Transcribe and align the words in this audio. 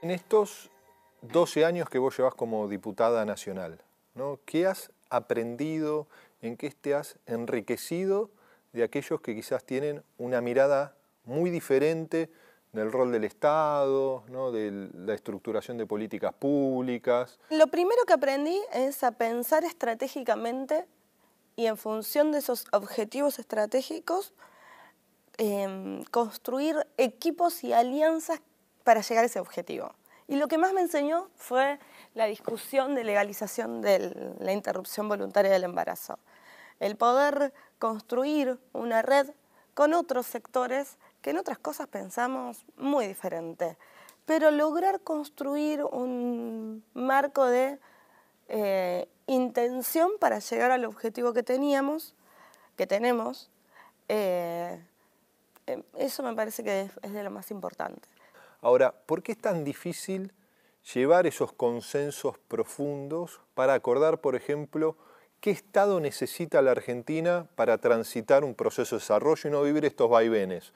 En 0.00 0.12
estos 0.12 0.70
12 1.22 1.64
años 1.64 1.88
que 1.88 1.98
vos 1.98 2.16
llevas 2.16 2.34
como 2.34 2.68
diputada 2.68 3.24
nacional, 3.24 3.82
¿no? 4.14 4.38
¿qué 4.44 4.66
has 4.66 4.92
aprendido, 5.10 6.06
en 6.40 6.56
qué 6.56 6.70
te 6.70 6.94
has 6.94 7.16
enriquecido 7.26 8.30
de 8.72 8.84
aquellos 8.84 9.20
que 9.20 9.34
quizás 9.34 9.64
tienen 9.64 10.04
una 10.16 10.40
mirada 10.40 10.94
muy 11.24 11.50
diferente 11.50 12.30
del 12.72 12.92
rol 12.92 13.10
del 13.10 13.24
Estado, 13.24 14.22
¿no? 14.28 14.52
de 14.52 14.88
la 14.94 15.14
estructuración 15.14 15.78
de 15.78 15.86
políticas 15.86 16.32
públicas? 16.32 17.40
Lo 17.50 17.66
primero 17.66 18.04
que 18.06 18.12
aprendí 18.12 18.60
es 18.72 19.02
a 19.02 19.12
pensar 19.12 19.64
estratégicamente 19.64 20.86
y 21.56 21.66
en 21.66 21.76
función 21.76 22.30
de 22.30 22.38
esos 22.38 22.66
objetivos 22.70 23.40
estratégicos, 23.40 24.32
em, 25.38 26.04
construir 26.04 26.86
equipos 26.98 27.64
y 27.64 27.72
alianzas 27.72 28.40
para 28.88 29.02
llegar 29.02 29.24
a 29.24 29.26
ese 29.26 29.38
objetivo. 29.38 29.94
Y 30.28 30.36
lo 30.36 30.48
que 30.48 30.56
más 30.56 30.72
me 30.72 30.80
enseñó 30.80 31.28
fue 31.36 31.78
la 32.14 32.24
discusión 32.24 32.94
de 32.94 33.04
legalización 33.04 33.82
de 33.82 34.34
la 34.40 34.54
interrupción 34.54 35.10
voluntaria 35.10 35.50
del 35.50 35.64
embarazo. 35.64 36.18
El 36.80 36.96
poder 36.96 37.52
construir 37.78 38.58
una 38.72 39.02
red 39.02 39.28
con 39.74 39.92
otros 39.92 40.24
sectores 40.24 40.96
que 41.20 41.32
en 41.32 41.36
otras 41.36 41.58
cosas 41.58 41.86
pensamos 41.88 42.64
muy 42.78 43.06
diferente, 43.06 43.76
pero 44.24 44.50
lograr 44.50 45.00
construir 45.00 45.84
un 45.84 46.82
marco 46.94 47.44
de 47.44 47.78
eh, 48.48 49.06
intención 49.26 50.12
para 50.18 50.38
llegar 50.38 50.70
al 50.70 50.86
objetivo 50.86 51.34
que 51.34 51.42
teníamos, 51.42 52.14
que 52.74 52.86
tenemos, 52.86 53.50
eh, 54.08 54.82
eh, 55.66 55.82
eso 55.98 56.22
me 56.22 56.34
parece 56.34 56.64
que 56.64 56.90
es 57.02 57.12
de 57.12 57.22
lo 57.22 57.30
más 57.30 57.50
importante. 57.50 58.08
Ahora, 58.60 58.92
¿por 59.06 59.22
qué 59.22 59.32
es 59.32 59.38
tan 59.38 59.64
difícil 59.64 60.32
llevar 60.94 61.26
esos 61.26 61.52
consensos 61.52 62.38
profundos 62.48 63.40
para 63.54 63.74
acordar, 63.74 64.20
por 64.20 64.34
ejemplo, 64.34 64.96
qué 65.40 65.50
Estado 65.50 66.00
necesita 66.00 66.60
la 66.62 66.72
Argentina 66.72 67.46
para 67.54 67.78
transitar 67.78 68.42
un 68.42 68.54
proceso 68.54 68.96
de 68.96 69.00
desarrollo 69.00 69.48
y 69.48 69.52
no 69.52 69.62
vivir 69.62 69.84
estos 69.84 70.10
vaivenes? 70.10 70.72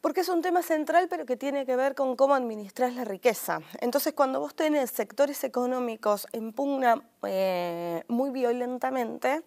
Porque 0.00 0.20
es 0.20 0.28
un 0.28 0.40
tema 0.40 0.62
central, 0.62 1.08
pero 1.10 1.26
que 1.26 1.36
tiene 1.36 1.66
que 1.66 1.76
ver 1.76 1.94
con 1.94 2.16
cómo 2.16 2.34
administrar 2.34 2.92
la 2.92 3.04
riqueza. 3.04 3.60
Entonces, 3.80 4.12
cuando 4.14 4.40
vos 4.40 4.54
tenés 4.54 4.90
sectores 4.90 5.42
económicos 5.44 6.28
en 6.32 6.52
pugna 6.52 7.02
eh, 7.26 8.04
muy 8.08 8.30
violentamente, 8.30 9.42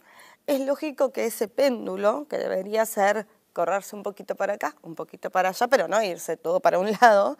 es 0.45 0.59
lógico 0.61 1.11
que 1.11 1.25
ese 1.25 1.47
péndulo, 1.47 2.27
que 2.27 2.37
debería 2.37 2.85
ser 2.85 3.25
correrse 3.53 3.95
un 3.95 4.03
poquito 4.03 4.35
para 4.35 4.53
acá, 4.53 4.75
un 4.81 4.95
poquito 4.95 5.29
para 5.29 5.49
allá, 5.49 5.67
pero 5.67 5.87
no 5.87 6.01
irse 6.03 6.37
todo 6.37 6.59
para 6.59 6.77
un 6.79 6.91
lado, 7.01 7.37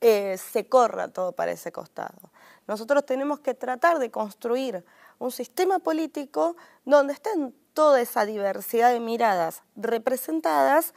eh, 0.00 0.38
se 0.38 0.66
corra 0.66 1.08
todo 1.08 1.32
para 1.32 1.52
ese 1.52 1.72
costado. 1.72 2.30
Nosotros 2.66 3.04
tenemos 3.04 3.40
que 3.40 3.54
tratar 3.54 3.98
de 3.98 4.10
construir 4.10 4.84
un 5.18 5.30
sistema 5.30 5.78
político 5.78 6.56
donde 6.84 7.12
estén 7.12 7.54
toda 7.74 8.00
esa 8.00 8.24
diversidad 8.24 8.92
de 8.92 9.00
miradas 9.00 9.62
representadas 9.76 10.94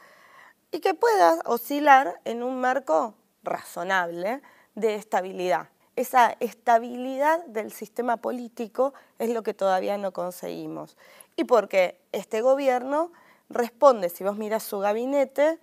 y 0.70 0.80
que 0.80 0.94
pueda 0.94 1.38
oscilar 1.44 2.20
en 2.24 2.42
un 2.42 2.60
marco 2.60 3.14
razonable 3.42 4.42
de 4.74 4.94
estabilidad. 4.94 5.68
Esa 5.96 6.36
estabilidad 6.40 7.44
del 7.46 7.70
sistema 7.70 8.16
político 8.16 8.94
es 9.18 9.30
lo 9.30 9.42
que 9.42 9.54
todavía 9.54 9.96
no 9.98 10.12
conseguimos. 10.12 10.96
Y 11.36 11.44
porque 11.44 12.00
este 12.10 12.40
gobierno 12.40 13.12
responde, 13.48 14.08
si 14.08 14.24
vos 14.24 14.36
miras 14.36 14.64
su 14.64 14.80
gabinete, 14.80 15.60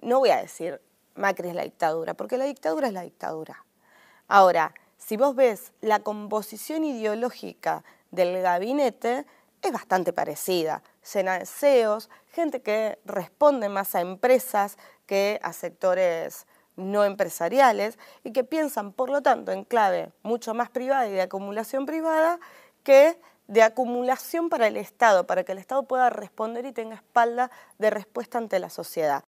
no 0.00 0.18
voy 0.18 0.30
a 0.30 0.38
decir 0.38 0.80
Macri 1.16 1.48
es 1.48 1.54
la 1.54 1.62
dictadura, 1.62 2.14
porque 2.14 2.36
la 2.36 2.44
dictadura 2.44 2.88
es 2.88 2.92
la 2.92 3.02
dictadura. 3.02 3.64
Ahora, 4.28 4.74
si 4.98 5.16
vos 5.16 5.34
ves 5.34 5.72
la 5.80 6.00
composición 6.00 6.84
ideológica 6.84 7.84
del 8.10 8.40
gabinete, 8.42 9.26
es 9.62 9.72
bastante 9.72 10.12
parecida, 10.12 10.82
llena 11.12 11.38
de 11.38 11.46
CEOs, 11.46 12.10
gente 12.32 12.62
que 12.62 12.98
responde 13.04 13.68
más 13.68 13.94
a 13.94 14.00
empresas 14.00 14.78
que 15.06 15.40
a 15.42 15.52
sectores 15.52 16.46
no 16.76 17.04
empresariales 17.04 17.98
y 18.22 18.32
que 18.32 18.44
piensan, 18.44 18.92
por 18.92 19.10
lo 19.10 19.22
tanto, 19.22 19.52
en 19.52 19.64
clave 19.64 20.12
mucho 20.22 20.54
más 20.54 20.70
privada 20.70 21.08
y 21.08 21.12
de 21.12 21.22
acumulación 21.22 21.86
privada 21.86 22.38
que 22.82 23.18
de 23.48 23.62
acumulación 23.62 24.48
para 24.48 24.66
el 24.66 24.76
Estado, 24.76 25.26
para 25.26 25.44
que 25.44 25.52
el 25.52 25.58
Estado 25.58 25.84
pueda 25.84 26.10
responder 26.10 26.66
y 26.66 26.72
tenga 26.72 26.96
espalda 26.96 27.50
de 27.78 27.90
respuesta 27.90 28.38
ante 28.38 28.58
la 28.58 28.70
sociedad. 28.70 29.24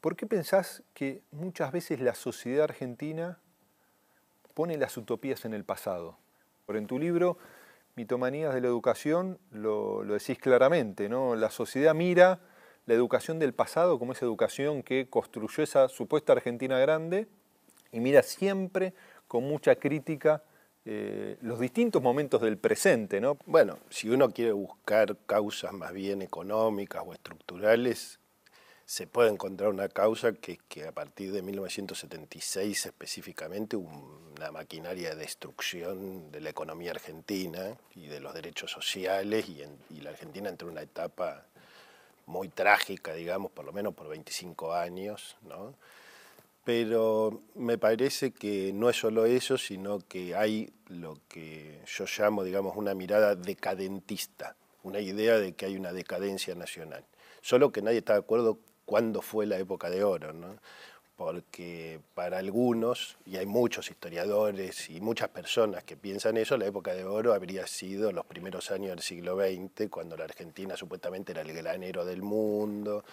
¿Por 0.00 0.14
qué 0.14 0.26
pensás 0.26 0.84
que 0.94 1.22
muchas 1.32 1.72
veces 1.72 2.00
la 2.00 2.14
sociedad 2.14 2.64
argentina 2.64 3.40
pone 4.54 4.76
las 4.76 4.96
utopías 4.96 5.44
en 5.44 5.54
el 5.54 5.64
pasado? 5.64 6.16
Por 6.66 6.76
en 6.76 6.86
tu 6.86 7.00
libro, 7.00 7.36
Mitomanías 7.96 8.54
de 8.54 8.60
la 8.60 8.68
Educación, 8.68 9.40
lo, 9.50 10.04
decís 10.04 10.38
claramente, 10.38 11.08
¿no? 11.08 11.34
La 11.34 11.50
sociedad 11.50 11.96
mira 11.96 12.38
la 12.86 12.94
educación 12.94 13.40
del 13.40 13.54
pasado 13.54 13.98
como 13.98 14.12
esa 14.12 14.24
educación 14.24 14.84
que 14.84 15.08
construyó 15.10 15.64
esa 15.64 15.88
supuesta 15.88 16.32
Argentina 16.32 16.78
grande 16.78 17.26
y 17.90 17.98
mira 17.98 18.22
siempre 18.22 18.94
con 19.26 19.42
mucha 19.42 19.74
crítica 19.74 20.44
eh, 20.84 21.38
los 21.42 21.58
distintos 21.58 22.00
momentos 22.00 22.40
del 22.40 22.56
presente, 22.56 23.20
¿no? 23.20 23.36
Bueno, 23.46 23.80
si 23.90 24.08
uno 24.08 24.30
quiere 24.30 24.52
buscar 24.52 25.16
causas 25.26 25.72
más 25.72 25.92
bien 25.92 26.22
económicas 26.22 27.02
o 27.04 27.12
estructurales, 27.12 28.17
se 28.88 29.06
puede 29.06 29.28
encontrar 29.28 29.68
una 29.68 29.90
causa 29.90 30.32
que 30.32 30.56
que 30.66 30.86
a 30.86 30.92
partir 30.92 31.30
de 31.30 31.42
1976 31.42 32.86
específicamente 32.86 33.76
una 33.76 34.50
maquinaria 34.50 35.10
de 35.10 35.16
destrucción 35.16 36.32
de 36.32 36.40
la 36.40 36.48
economía 36.48 36.92
argentina 36.92 37.76
y 37.94 38.06
de 38.06 38.20
los 38.20 38.32
derechos 38.32 38.70
sociales 38.70 39.46
y, 39.46 39.62
y 39.94 40.00
la 40.00 40.08
Argentina 40.08 40.48
entró 40.48 40.68
en 40.68 40.72
una 40.72 40.80
etapa 40.80 41.44
muy 42.24 42.48
trágica, 42.48 43.12
digamos, 43.12 43.50
por 43.50 43.66
lo 43.66 43.74
menos 43.74 43.92
por 43.92 44.08
25 44.08 44.72
años, 44.72 45.36
¿no? 45.42 45.74
Pero 46.64 47.42
me 47.56 47.76
parece 47.76 48.30
que 48.30 48.72
no 48.72 48.88
es 48.88 48.96
solo 48.96 49.26
eso, 49.26 49.58
sino 49.58 49.98
que 49.98 50.34
hay 50.34 50.72
lo 50.86 51.18
que 51.28 51.82
yo 51.86 52.06
llamo, 52.06 52.42
digamos, 52.42 52.74
una 52.74 52.94
mirada 52.94 53.34
decadentista, 53.34 54.56
una 54.82 55.00
idea 55.00 55.38
de 55.38 55.52
que 55.52 55.66
hay 55.66 55.76
una 55.76 55.92
decadencia 55.92 56.54
nacional. 56.54 57.04
Solo 57.42 57.70
que 57.70 57.82
nadie 57.82 57.98
está 57.98 58.14
de 58.14 58.20
acuerdo 58.20 58.58
cuándo 58.88 59.20
fue 59.20 59.44
la 59.44 59.58
época 59.58 59.90
de 59.90 60.02
oro, 60.02 60.32
¿no? 60.32 60.56
porque 61.14 62.00
para 62.14 62.38
algunos, 62.38 63.18
y 63.26 63.36
hay 63.36 63.44
muchos 63.44 63.90
historiadores 63.90 64.88
y 64.88 65.00
muchas 65.00 65.28
personas 65.28 65.84
que 65.84 65.96
piensan 65.96 66.36
eso, 66.36 66.56
la 66.56 66.66
época 66.66 66.94
de 66.94 67.04
oro 67.04 67.34
habría 67.34 67.66
sido 67.66 68.12
los 68.12 68.24
primeros 68.24 68.70
años 68.70 68.90
del 68.90 69.00
siglo 69.00 69.36
XX, 69.36 69.90
cuando 69.90 70.16
la 70.16 70.24
Argentina 70.24 70.76
supuestamente 70.76 71.32
era 71.32 71.42
el 71.42 71.52
granero 71.52 72.04
del 72.04 72.22
mundo, 72.22 73.04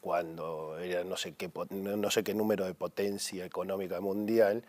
cuando 0.00 0.78
era 0.78 1.02
no 1.02 1.16
sé 1.16 1.32
qué, 1.32 1.50
no 1.70 2.10
sé 2.10 2.22
qué 2.22 2.32
número 2.32 2.64
de 2.64 2.74
potencia 2.74 3.44
económica 3.44 4.00
mundial, 4.00 4.62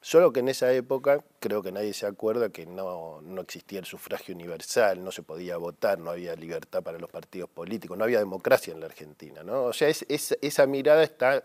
Solo 0.00 0.32
que 0.32 0.40
en 0.40 0.48
esa 0.48 0.72
época 0.72 1.24
creo 1.40 1.62
que 1.62 1.72
nadie 1.72 1.92
se 1.92 2.06
acuerda 2.06 2.50
que 2.50 2.66
no, 2.66 3.20
existía 3.40 3.80
el 3.80 3.84
sufragio 3.84 4.34
universal, 4.34 5.02
no 5.02 5.10
se 5.10 5.22
podía 5.22 5.56
votar, 5.56 5.98
no 5.98 6.10
había 6.10 6.36
libertad 6.36 6.82
para 6.82 6.98
los 6.98 7.10
partidos 7.10 7.50
políticos, 7.50 7.98
no 7.98 8.04
había 8.04 8.20
democracia 8.20 8.72
en 8.72 8.80
la 8.80 8.86
Argentina. 8.86 9.42
¿no? 9.42 9.64
O 9.64 9.72
sea, 9.72 9.88
es, 9.88 10.04
esa 10.08 10.66
mirada 10.66 11.02
está 11.02 11.42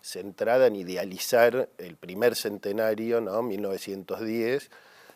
centrada 0.00 0.66
en 0.66 0.74
idealizar 0.76 1.68
el 1.78 1.96
primer 1.96 2.34
centenario, 2.34 3.20
¿no? 3.20 3.40
1910, 3.42 4.68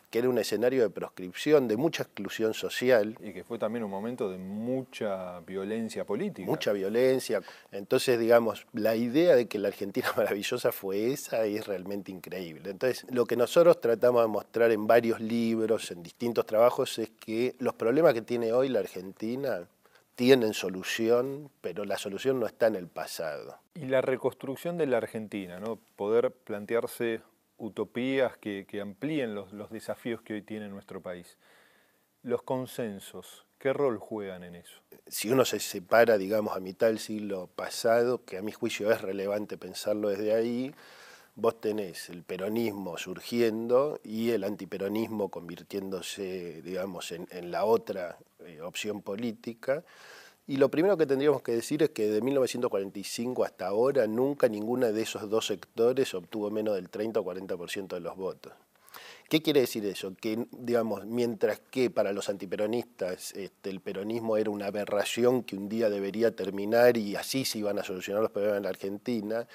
que 0.09 0.19
era 0.19 0.29
un 0.29 0.37
escenario 0.37 0.83
de 0.83 0.89
proscripción, 0.89 1.67
de 1.67 1.75
mucha 1.75 2.03
exclusión 2.03 2.53
social. 2.53 3.17
Y 3.21 3.33
que 3.33 3.43
fue 3.43 3.59
también 3.59 3.83
un 3.83 3.91
momento 3.91 4.29
de 4.29 4.37
mucha 4.37 5.39
violencia 5.41 6.05
política. 6.05 6.49
Mucha 6.49 6.71
violencia. 6.71 7.41
Entonces, 7.71 8.17
digamos, 8.17 8.65
la 8.73 8.95
idea 8.95 9.35
de 9.35 9.47
que 9.47 9.59
la 9.59 9.67
Argentina 9.67 10.07
maravillosa 10.17 10.71
fue 10.71 11.11
esa 11.11 11.45
es 11.45 11.67
realmente 11.67 12.11
increíble. 12.11 12.69
Entonces, 12.69 13.05
lo 13.09 13.25
que 13.25 13.35
nosotros 13.35 13.81
tratamos 13.81 14.21
de 14.21 14.27
mostrar 14.27 14.71
en 14.71 14.87
varios 14.87 15.19
libros, 15.19 15.91
en 15.91 16.03
distintos 16.03 16.45
trabajos, 16.45 16.97
es 16.99 17.09
que 17.09 17.55
los 17.59 17.73
problemas 17.73 18.13
que 18.13 18.21
tiene 18.21 18.53
hoy 18.53 18.69
la 18.69 18.79
Argentina 18.79 19.67
tienen 20.15 20.53
solución, 20.53 21.51
pero 21.61 21.85
la 21.85 21.97
solución 21.97 22.39
no 22.39 22.47
está 22.47 22.67
en 22.67 22.75
el 22.75 22.87
pasado. 22.87 23.59
Y 23.75 23.85
la 23.85 24.01
reconstrucción 24.01 24.75
de 24.77 24.87
la 24.87 24.97
Argentina, 24.97 25.59
¿no? 25.59 25.77
Poder 25.95 26.31
plantearse 26.31 27.21
utopías 27.57 28.37
que, 28.37 28.65
amplíen 28.81 29.35
los, 29.35 29.69
desafíos 29.71 30.21
que 30.21 30.33
hoy 30.33 30.41
tiene 30.41 30.69
nuestro 30.69 31.01
país. 31.01 31.37
Los 32.23 32.43
consensos, 32.43 33.45
¿qué 33.57 33.73
rol 33.73 33.97
juegan 33.99 34.43
en 34.43 34.55
eso? 34.55 34.81
Si 35.07 35.29
uno 35.29 35.45
se 35.45 35.59
separa, 35.59 36.17
digamos, 36.17 36.55
a 36.55 36.59
mitad 36.59 36.87
del 36.87 36.99
siglo 36.99 37.47
pasado, 37.55 38.25
que 38.25 38.37
a 38.37 38.41
mi 38.41 38.51
juicio 38.51 38.91
es 38.91 39.01
relevante 39.01 39.57
pensarlo 39.57 40.09
desde 40.09 40.33
ahí, 40.33 40.73
vos 41.35 41.61
tenés 41.61 42.09
el 42.09 42.23
peronismo 42.23 42.97
surgiendo 42.97 43.99
y 44.03 44.31
el 44.31 44.43
antiperonismo 44.43 45.29
convirtiéndose, 45.29 46.61
digamos, 46.63 47.11
en, 47.11 47.51
la 47.51 47.63
otra 47.63 48.17
eh, 48.39 48.61
opción 48.61 49.01
política, 49.01 49.83
Y 50.49 50.55
lo 50.55 50.71
primero 50.71 50.95
que 50.95 51.05
tendríamos 51.05 51.41
que 51.41 51.51
decir 51.51 51.83
es 51.83 51.89
que 51.89 52.07
de 52.07 52.21
1945 52.21 53.43
hasta 53.43 53.67
ahora 53.67 54.07
nunca 54.07 54.47
ninguno 54.47 54.91
de 54.91 55.01
esos 55.01 55.29
dos 55.29 55.47
sectores 55.47 56.13
obtuvo 56.13 56.49
menos 56.49 56.75
del 56.75 56.89
30 56.89 57.19
o 57.19 57.25
40% 57.25 57.87
de 57.87 57.99
los 57.99 58.15
votos. 58.15 58.53
¿Qué 59.27 59.41
quiere 59.41 59.59
decir 59.59 59.85
eso? 59.85 60.15
Que, 60.15 60.47
digamos, 60.51 61.05
mientras 61.05 61.59
que 61.59 61.89
para 61.89 62.13
los 62.13 62.29
antiperonistas 62.29 63.33
este, 63.33 63.69
el 63.69 63.81
peronismo 63.81 64.37
era 64.37 64.49
una 64.49 64.67
aberración 64.67 65.43
que 65.43 65.57
un 65.57 65.67
día 65.67 65.89
debería 65.89 66.33
terminar 66.33 66.95
y 66.95 67.17
así 67.17 67.43
se 67.43 67.59
iban 67.59 67.77
a 67.77 67.83
solucionar 67.83 68.21
los 68.21 68.31
problemas 68.31 68.57
en 68.57 68.63
la 68.63 68.69
Argentina, 68.69 69.47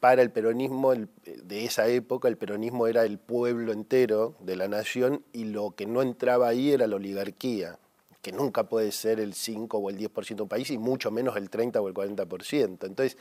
para 0.00 0.22
el 0.22 0.30
peronismo 0.30 0.94
de 0.94 1.64
esa 1.64 1.86
época, 1.88 2.28
el 2.28 2.36
peronismo 2.36 2.86
era 2.86 3.04
el 3.04 3.18
pueblo 3.18 3.72
entero 3.72 4.36
de 4.40 4.56
la 4.56 4.68
nación 4.68 5.22
y 5.32 5.44
lo 5.44 5.70
que 5.70 5.86
no 5.86 6.02
entraba 6.02 6.48
ahí 6.48 6.72
era 6.72 6.86
la 6.86 6.96
oligarquía, 6.96 7.78
que 8.24 8.32
nunca 8.32 8.64
puede 8.64 8.90
ser 8.90 9.20
el 9.20 9.34
5 9.34 9.76
o 9.76 9.90
el 9.90 9.98
10% 9.98 10.34
de 10.34 10.42
un 10.42 10.48
país 10.48 10.70
y 10.70 10.78
mucho 10.78 11.10
menos 11.10 11.36
el 11.36 11.50
30 11.50 11.78
o 11.78 11.88
el 11.88 11.94
40%. 11.94 12.62
Entonces, 12.86 13.18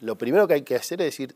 lo 0.00 0.16
primero 0.16 0.46
que 0.46 0.54
hay 0.54 0.62
que 0.62 0.76
hacer 0.76 1.00
es 1.00 1.06
decir, 1.06 1.34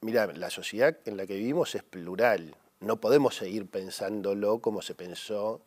mira, 0.00 0.26
la 0.28 0.48
sociedad 0.48 0.96
en 1.04 1.18
la 1.18 1.26
que 1.26 1.36
vivimos 1.36 1.74
es 1.74 1.82
plural, 1.82 2.56
no 2.80 2.96
podemos 2.96 3.36
seguir 3.36 3.66
pensándolo 3.66 4.60
como 4.60 4.80
se 4.80 4.94
pensó 4.94 5.60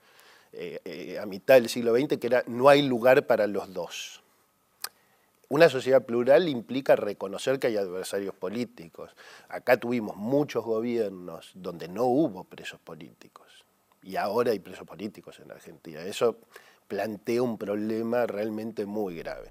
eh, 0.52 0.80
eh, 0.84 1.20
a 1.20 1.28
mitad 1.28 1.54
del 1.54 1.70
siglo 1.70 1.96
XX, 1.96 2.18
que 2.18 2.26
era 2.26 2.44
no 2.48 2.70
hay 2.70 2.82
lugar 2.82 3.28
para 3.28 3.46
los 3.46 3.72
dos. 3.72 4.24
Una 5.48 5.70
sociedad 5.70 6.04
plural 6.04 6.50
implica 6.50 6.96
reconocer 6.96 7.60
que 7.60 7.68
hay 7.68 7.78
adversarios 7.78 8.34
políticos. 8.34 9.12
Acá 9.48 9.78
tuvimos 9.78 10.16
muchos 10.16 10.66
gobiernos 10.66 11.52
donde 11.54 11.88
no 11.88 12.06
hubo 12.06 12.46
presos 12.46 12.80
políticos 12.80 13.66
y 14.02 14.16
ahora 14.16 14.52
hay 14.52 14.60
presos 14.60 14.88
políticos 14.88 15.40
en 15.40 15.52
Argentina. 15.52 16.02
Eso 16.02 16.38
plantea 16.90 17.42
un 17.42 17.58
problema 17.58 18.28
realmente 18.28 18.86
muy 18.86 19.16
grave. 19.16 19.50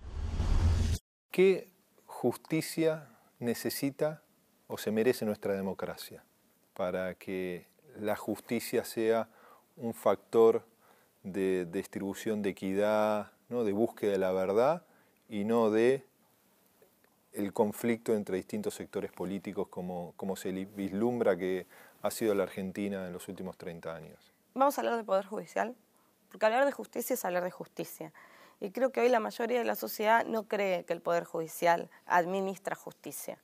¿Qué 1.30 1.70
justicia 2.04 3.08
necesita 3.38 4.22
o 4.66 4.76
se 4.76 4.90
merece 4.90 5.24
nuestra 5.24 5.54
democracia? 5.54 6.22
para 6.78 7.16
que 7.16 7.66
la 7.98 8.14
justicia 8.14 8.84
sea 8.84 9.28
un 9.76 9.94
factor 9.94 10.64
de 11.24 11.66
distribución 11.66 12.40
de 12.40 12.50
equidad, 12.50 13.32
¿no? 13.48 13.64
de 13.64 13.72
búsqueda 13.72 14.12
de 14.12 14.18
la 14.18 14.30
verdad 14.30 14.84
y 15.28 15.44
no 15.44 15.72
de 15.72 16.06
el 17.32 17.52
conflicto 17.52 18.14
entre 18.14 18.36
distintos 18.36 18.74
sectores 18.74 19.10
políticos 19.10 19.66
como, 19.66 20.14
como 20.16 20.36
se 20.36 20.52
vislumbra 20.52 21.36
que 21.36 21.66
ha 22.00 22.12
sido 22.12 22.32
la 22.36 22.44
Argentina 22.44 23.08
en 23.08 23.12
los 23.12 23.26
últimos 23.26 23.58
30 23.58 23.92
años. 23.92 24.32
Vamos 24.54 24.78
a 24.78 24.80
hablar 24.80 24.94
del 24.94 25.04
Poder 25.04 25.26
Judicial, 25.26 25.74
porque 26.30 26.46
hablar 26.46 26.64
de 26.64 26.72
justicia 26.72 27.14
es 27.14 27.24
hablar 27.24 27.44
de 27.44 27.50
justicia. 27.50 28.12
Y 28.60 28.70
creo 28.70 28.90
que 28.90 29.00
hoy 29.00 29.08
la 29.08 29.20
mayoría 29.20 29.58
de 29.58 29.64
la 29.64 29.76
sociedad 29.76 30.24
no 30.26 30.44
cree 30.44 30.84
que 30.84 30.92
el 30.92 31.00
Poder 31.00 31.24
Judicial 31.24 31.88
administra 32.06 32.74
justicia. 32.74 33.38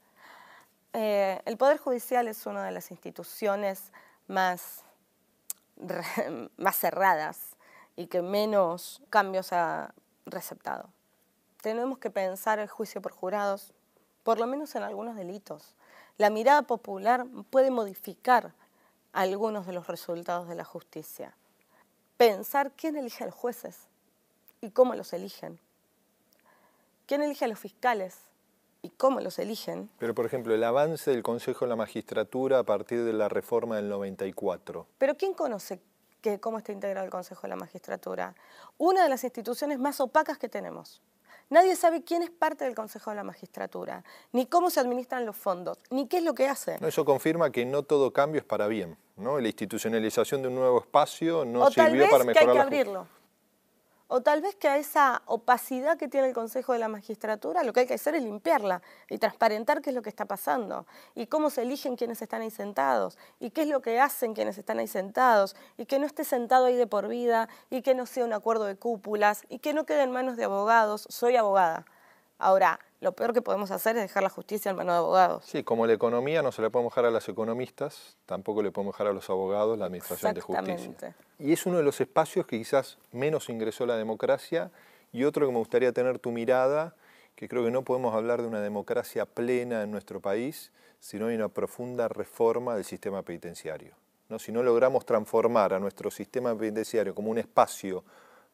Eh, 0.93 1.41
el 1.45 1.57
Poder 1.57 1.79
Judicial 1.79 2.29
es 2.29 2.47
una 2.47 2.65
de 2.65 2.73
las 2.73 2.91
instituciones 2.91 3.93
más, 4.27 4.85
cerradas 6.73 7.57
y 7.97 8.07
que 8.07 8.23
menos 8.23 9.03
cambios 9.11 9.53
ha 9.53 9.95
receptado. 10.27 10.89
Tenemos 11.61 11.99
que 11.99 12.11
pensar 12.11 12.59
el 12.59 12.69
juicio 12.69 13.01
por 13.01 13.13
jurados, 13.13 13.73
por 14.23 14.39
lo 14.39 14.47
menos 14.47 14.75
en 14.75 14.83
algunos 14.83 15.17
delitos. 15.17 15.75
La 16.19 16.31
mirada 16.31 16.63
popular 16.63 17.27
puede 17.51 17.71
modificar 17.71 18.53
algunos 19.13 19.67
de 19.67 19.73
los 19.73 19.87
resultados 19.87 20.49
de 20.49 20.55
la 20.55 20.65
justicia. 20.65 21.35
Pensar 22.17 22.73
quién 22.73 22.97
elige 22.97 23.25
a 23.25 23.27
los 23.27 23.35
jueces 23.35 23.77
y 24.61 24.71
cómo 24.71 24.95
los 24.95 25.13
eligen. 25.13 25.59
¿Quién 27.07 27.23
elige 27.23 27.45
a 27.45 27.49
los 27.49 27.59
fiscales? 27.59 28.19
y 28.85 28.91
cómo 28.91 29.19
los 29.21 29.39
eligen. 29.39 29.89
Pero, 29.99 30.15
por 30.15 30.27
ejemplo, 30.27 30.55
el 30.55 30.63
avance 30.63 31.11
del 31.11 31.23
Consejo 31.23 31.65
de 31.65 31.71
la 31.71 31.77
Magistratura 31.77 32.59
a 32.59 32.65
partir 32.65 33.03
de 33.03 33.15
la 33.15 33.31
reforma 33.31 33.77
del 33.77 33.89
94. 33.89 34.87
Pero 34.99 35.17
¿quién 35.17 35.33
conoce 35.33 35.81
que, 36.21 36.39
cómo 36.39 36.59
está 36.59 36.73
integrado 36.73 37.07
el 37.07 37.11
Consejo 37.11 37.41
de 37.43 37.49
la 37.49 37.57
Magistratura? 37.57 38.35
Una 38.77 39.05
de 39.05 39.09
las 39.09 39.25
instituciones 39.25 39.79
más 39.79 40.01
opacas 40.01 40.37
que 40.37 40.51
tenemos. 40.51 41.01
Nadie 41.49 41.77
sabe 41.77 42.05
quién 42.05 42.23
es 42.23 42.31
parte 42.31 42.65
del 42.65 42.75
Consejo 42.75 43.09
de 43.09 43.17
la 43.17 43.25
Magistratura, 43.25 44.05
ni 44.33 44.45
cómo 44.45 44.69
se 44.69 44.81
administran 44.81 45.25
los 45.25 45.37
fondos, 45.37 45.79
ni 45.89 46.07
qué 46.07 46.19
es 46.19 46.23
lo 46.23 46.35
que 46.35 46.47
hace. 46.47 46.77
eso 46.87 47.07
confirma 47.07 47.51
que 47.51 47.65
no 47.65 47.85
todo 47.85 48.13
cambio 48.13 48.39
es 48.39 48.47
para 48.47 48.67
bien. 48.67 48.99
¿No? 49.17 49.39
La 49.39 49.49
institucionalización 49.49 50.43
de 50.43 50.49
un 50.49 50.55
nuevo 50.55 50.81
espacio 50.81 51.45
no 51.45 51.71
sirvió 51.71 52.09
para 52.11 52.25
mejorar 52.25 52.33
que 52.33 52.39
hay 52.39 52.57
que 52.57 52.63
abrirlo. 52.63 53.07
O 54.07 54.21
tal 54.21 54.43
vez 54.43 54.55
que 54.55 54.69
a 54.69 54.77
esa 54.77 55.23
opacidad 55.25 55.97
que 55.97 56.09
tiene 56.09 56.29
el 56.29 56.35
Consejo 56.35 56.75
de 56.75 56.79
la 56.79 56.89
Magistratura 56.89 57.65
lo 57.65 57.73
que 57.73 57.81
hay 57.81 57.87
que 57.87 57.95
hacer 57.95 58.15
es 58.15 58.23
limpiarla 58.23 58.83
y 59.09 59.17
transparentar 59.17 59.81
qué 59.81 59.91
es 59.91 59.97
lo 59.97 60.03
que 60.03 60.11
está 60.11 60.27
pasando 60.27 60.87
y 61.15 61.27
cómo 61.27 61.49
se 61.49 61.63
eligen 61.63 61.97
quienes 61.97 62.21
están 62.21 62.43
ahí 62.43 62.51
sentados 62.51 63.17
y 63.41 63.51
qué 63.51 63.63
es 63.63 63.69
lo 63.69 63.81
que 63.81 63.99
hacen 63.99 64.35
quienes 64.35 64.59
están 64.59 64.79
ahí 64.79 64.89
sentados 64.89 65.57
y 65.79 65.87
que 65.87 65.99
no 65.99 66.07
esté 66.07 66.25
sentado 66.25 66.67
ahí 66.67 66.77
de 66.77 66.87
por 66.87 67.09
vida 67.09 67.49
y 67.71 67.81
que 67.81 67.95
no 67.95 68.05
sea 68.05 68.27
un 68.27 68.35
acuerdo 68.35 68.67
de 68.67 68.77
cúpulas 68.77 69.45
y 69.49 69.59
que 69.59 69.73
no 69.73 69.85
quede 69.85 70.03
en 70.03 70.13
manos 70.13 70.37
de 70.37 70.45
abogados. 70.45 71.07
Soy 71.09 71.37
abogada. 71.37 71.87
Ahora, 72.39 72.81
lo 73.05 73.13
peor 73.13 73.35
que 73.35 73.43
podemos 73.43 73.71
hacer 73.71 73.97
es 73.97 74.03
dejar 74.03 74.23
la 74.23 74.31
justicia 74.31 74.71
en 74.71 74.77
manos 74.77 74.95
de 74.95 74.99
abogados. 74.99 75.45
Sí, 75.45 75.63
como 75.63 75.87
la 75.87 75.93
economía 75.93 76.43
no 76.43 76.51
se 76.51 76.63
le 76.63 76.71
podemos 76.71 76.93
dejar 76.93 77.05
a 77.05 77.11
los 77.11 77.29
economistas, 77.29 78.17
tampoco 78.25 78.63
le 78.63 78.73
podemos 78.73 78.95
dejar 78.95 79.09
a 79.09 79.13
los 79.13 79.29
abogados 79.29 79.79
la 79.79 79.85
administración 79.85 80.35
de 80.35 80.41
justicia. 80.41 81.15
Y 81.39 81.53
es 81.53 81.67
uno 81.67 81.77
de 81.77 81.83
los 81.83 82.01
espacios 82.01 82.47
que 82.47 82.57
quizás 82.59 82.97
menos 83.13 83.51
ingresó 83.51 83.85
la 83.85 83.97
democracia 83.97 84.71
y 85.13 85.25
otro 85.25 85.47
que 85.47 85.53
me 85.53 85.59
gustaría 85.59 85.93
tener 85.93 86.19
tu 86.19 86.33
mirada, 86.33 86.95
que 87.37 87.47
creo 87.47 87.63
que 87.63 87.71
no 87.71 87.83
podemos 87.83 88.15
hablar 88.15 88.41
de 88.41 88.49
una 88.49 88.63
democracia 88.63 89.27
plena 89.27 89.83
en 89.83 89.91
nuestro 89.91 90.21
país, 90.21 90.73
sino 90.99 91.27
de 91.27 91.37
una 91.37 91.49
profunda 91.49 92.09
reforma 92.09 92.75
del 92.75 92.85
sistema 92.85 93.23
penitenciario. 93.23 93.95
¿no? 94.31 94.39
Si 94.39 94.51
no 94.51 94.63
logramos 94.63 95.05
transformar 95.05 95.75
a 95.75 95.79
nuestro 95.79 96.11
sistema 96.11 96.57
penitenciario 96.57 97.15
como 97.15 97.31
un 97.31 97.37
espacio 97.37 98.03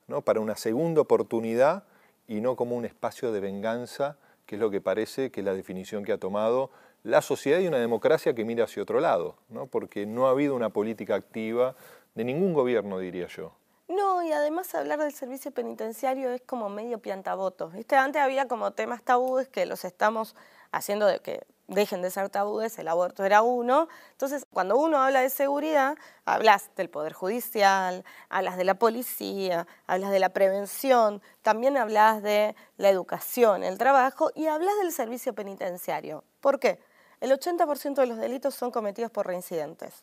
¿no? 0.09 0.23
para 0.23 0.41
una 0.41 0.57
segunda 0.57 1.03
oportunidad 1.03 1.85
y 2.27 2.41
no 2.41 2.57
como 2.57 2.75
un 2.75 2.85
espacio 2.85 3.31
de 3.31 3.39
venganza 3.39 4.17
que 4.51 4.57
es 4.57 4.61
lo 4.61 4.69
que 4.69 4.81
parece 4.81 5.31
que 5.31 5.43
es 5.43 5.45
la 5.47 5.55
definición 5.55 6.03
que 6.03 6.11
ha 6.11 6.19
tomado 6.19 6.73
la 7.05 7.23
sociedad 7.23 7.61
y 7.61 7.69
una 7.69 7.79
democracia 7.79 8.35
que 8.35 8.45
mira 8.45 8.65
hacia 8.65 8.83
otro 8.83 8.99
lado, 8.99 9.37
¿no? 9.49 9.69
porque 9.69 10.07
no 10.07 10.27
ha 10.27 10.31
habido 10.31 10.57
una 10.57 10.71
política 10.71 11.15
activa 11.15 11.77
de 12.17 12.25
ningún 12.25 12.53
gobierno, 12.53 12.99
diría 12.99 13.29
yo. 13.29 13.53
No, 13.87 14.25
y 14.25 14.33
además 14.33 14.75
hablar 14.75 14.99
del 14.99 15.13
servicio 15.13 15.53
penitenciario 15.53 16.33
es 16.33 16.41
como 16.41 16.69
medio 16.69 16.99
piantabotos. 16.99 17.73
¿viste? 17.73 17.95
Antes 17.95 18.21
había 18.21 18.49
como 18.49 18.73
temas 18.73 19.05
tabúes 19.05 19.47
que 19.47 19.67
los 19.67 19.85
estamos 19.85 20.35
haciendo 20.73 21.07
de 21.07 21.21
que 21.21 21.45
dejen 21.71 22.03
de 22.03 22.11
ser 22.11 22.29
tabúes, 22.29 22.79
el 22.79 22.89
aborto 22.89 23.25
era 23.25 23.43
uno. 23.43 23.89
Entonces, 24.13 24.45
cuando 24.53 24.77
uno 24.77 24.99
habla 25.03 25.21
de 25.21 25.31
seguridad, 25.31 25.97
hablas 26.25 26.69
del 26.75 26.91
Poder 26.91 27.13
Judicial, 27.13 28.05
hablas 28.29 28.57
de 28.57 28.65
la 28.65 28.75
policía, 28.75 29.67
hablas 29.87 30.11
de 30.11 30.19
la 30.19 30.31
prevención, 30.31 31.23
también 31.43 31.77
hablas 31.77 32.23
de 32.23 32.57
la 32.77 32.91
educación, 32.91 33.63
el 33.63 33.79
trabajo 33.79 34.33
y 34.35 34.49
hablas 34.49 34.77
del 34.83 34.93
servicio 34.93 35.33
penitenciario. 35.33 36.25
¿Por 36.41 36.59
qué? 36.59 36.81
El 37.21 37.31
80% 37.31 37.95
de 37.95 38.07
los 38.07 38.19
delitos 38.19 38.55
son 38.55 38.73
cometidos 38.73 39.13
por 39.13 39.27
reincidentes. 39.27 40.03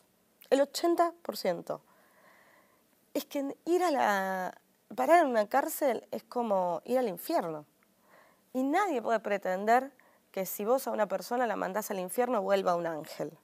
El 0.50 0.60
80%. 0.60 1.80
Es 3.12 3.24
que 3.26 3.56
ir 3.66 3.82
a 3.82 3.90
la... 3.90 4.58
parar 4.94 5.20
en 5.20 5.26
una 5.26 5.46
cárcel 5.48 6.06
es 6.12 6.22
como 6.22 6.80
ir 6.86 6.98
al 6.98 7.08
infierno. 7.08 7.66
Y 8.54 8.62
nadie 8.62 9.02
puede 9.02 9.20
pretender 9.20 9.92
que 10.30 10.46
si 10.46 10.64
vos 10.64 10.86
a 10.86 10.90
una 10.90 11.06
persona 11.06 11.46
la 11.46 11.56
mandás 11.56 11.90
al 11.90 11.98
infierno, 11.98 12.42
vuelva 12.42 12.74
un 12.74 12.86
ángel. 12.86 13.36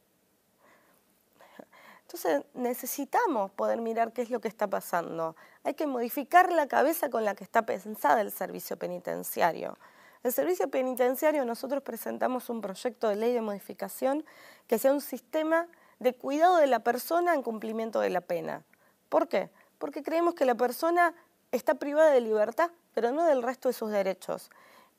Entonces 2.02 2.44
necesitamos 2.54 3.50
poder 3.50 3.80
mirar 3.80 4.12
qué 4.12 4.22
es 4.22 4.30
lo 4.30 4.40
que 4.40 4.48
está 4.48 4.68
pasando. 4.68 5.34
Hay 5.64 5.74
que 5.74 5.86
modificar 5.86 6.52
la 6.52 6.68
cabeza 6.68 7.10
con 7.10 7.24
la 7.24 7.34
que 7.34 7.44
está 7.44 7.62
pensada 7.62 8.20
el 8.20 8.30
servicio 8.30 8.76
penitenciario. 8.76 9.76
El 10.22 10.32
servicio 10.32 10.70
penitenciario 10.70 11.44
nosotros 11.44 11.82
presentamos 11.82 12.48
un 12.50 12.60
proyecto 12.60 13.08
de 13.08 13.16
ley 13.16 13.32
de 13.32 13.40
modificación 13.40 14.24
que 14.66 14.78
sea 14.78 14.92
un 14.92 15.00
sistema 15.00 15.66
de 15.98 16.14
cuidado 16.14 16.56
de 16.56 16.66
la 16.66 16.80
persona 16.80 17.34
en 17.34 17.42
cumplimiento 17.42 18.00
de 18.00 18.10
la 18.10 18.20
pena. 18.20 18.62
¿Por 19.08 19.28
qué? 19.28 19.50
Porque 19.78 20.02
creemos 20.02 20.34
que 20.34 20.44
la 20.44 20.54
persona 20.54 21.14
está 21.52 21.74
privada 21.74 22.10
de 22.10 22.20
libertad, 22.20 22.70
pero 22.94 23.10
no 23.10 23.24
del 23.24 23.42
resto 23.42 23.68
de 23.68 23.74
sus 23.74 23.90
derechos. 23.90 24.50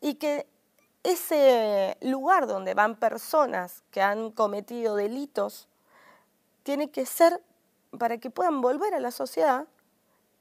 Y 0.01 0.15
que 0.15 0.47
ese 1.05 1.97
lugar 2.01 2.47
donde 2.47 2.73
van 2.73 2.95
personas 2.95 3.83
que 3.91 4.01
han 4.01 4.31
cometido 4.31 4.95
delitos 4.95 5.67
tiene 6.63 6.89
que 6.89 7.05
ser 7.05 7.41
para 7.97 8.17
que 8.17 8.29
puedan 8.29 8.61
volver 8.61 8.93
a 8.93 8.99
la 8.99 9.11
sociedad 9.11 9.67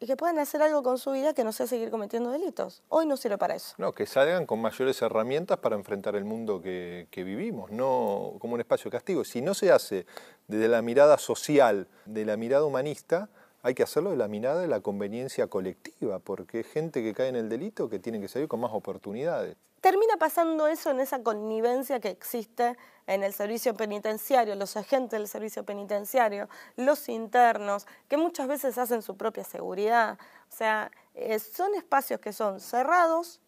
y 0.00 0.06
que 0.06 0.16
puedan 0.16 0.38
hacer 0.38 0.60
algo 0.62 0.82
con 0.82 0.98
su 0.98 1.12
vida 1.12 1.34
que 1.34 1.44
no 1.44 1.52
sea 1.52 1.66
seguir 1.66 1.90
cometiendo 1.90 2.30
delitos. 2.30 2.82
Hoy 2.88 3.06
no 3.06 3.16
sirve 3.16 3.38
para 3.38 3.54
eso. 3.54 3.74
No, 3.78 3.92
que 3.92 4.06
salgan 4.06 4.44
con 4.44 4.60
mayores 4.60 5.00
herramientas 5.02 5.58
para 5.58 5.76
enfrentar 5.76 6.16
el 6.16 6.24
mundo 6.24 6.60
que, 6.60 7.08
vivimos, 7.14 7.70
no 7.70 8.34
como 8.38 8.54
un 8.54 8.60
espacio 8.60 8.90
de 8.90 8.96
castigo. 8.96 9.24
Si 9.24 9.40
no 9.40 9.54
se 9.54 9.70
hace 9.70 10.06
desde 10.48 10.68
la 10.68 10.82
mirada 10.82 11.16
social, 11.18 11.88
de 12.06 12.24
la 12.24 12.36
mirada 12.36 12.64
humanista, 12.64 13.28
hay 13.62 13.74
que 13.74 13.82
hacerlo 13.82 14.10
de 14.10 14.16
la 14.16 14.28
mirada 14.28 14.60
de 14.60 14.68
la 14.68 14.80
conveniencia 14.80 15.46
colectiva, 15.46 16.18
porque 16.18 16.60
es 16.60 16.66
gente 16.66 17.02
que 17.02 17.14
cae 17.14 17.28
en 17.28 17.36
el 17.36 17.48
delito 17.48 17.88
que 17.88 17.98
tiene 17.98 18.20
que 18.20 18.28
salir 18.28 18.48
con 18.48 18.60
más 18.60 18.72
oportunidades. 18.72 19.56
Termina 19.84 20.16
pasando 20.16 20.66
eso 20.66 20.92
en 20.92 21.00
esa 21.00 21.22
connivencia 21.22 22.00
que 22.00 22.08
existe 22.08 22.78
en 23.06 23.22
el 23.22 23.34
servicio 23.34 23.74
penitenciario, 23.74 24.54
los 24.54 24.78
agentes 24.78 25.18
del 25.18 25.28
servicio 25.28 25.62
penitenciario, 25.66 26.48
los 26.76 27.06
internos, 27.10 27.86
que 28.08 28.16
muchas 28.16 28.48
veces 28.48 28.78
hacen 28.78 29.02
su 29.02 29.18
propia 29.18 29.44
seguridad. 29.44 30.18
O 30.50 30.56
sea, 30.56 30.90
eh, 31.12 31.38
son 31.38 31.74
espacios 31.74 32.18
que 32.18 32.32
son 32.32 32.60
cerrados, 32.60 33.42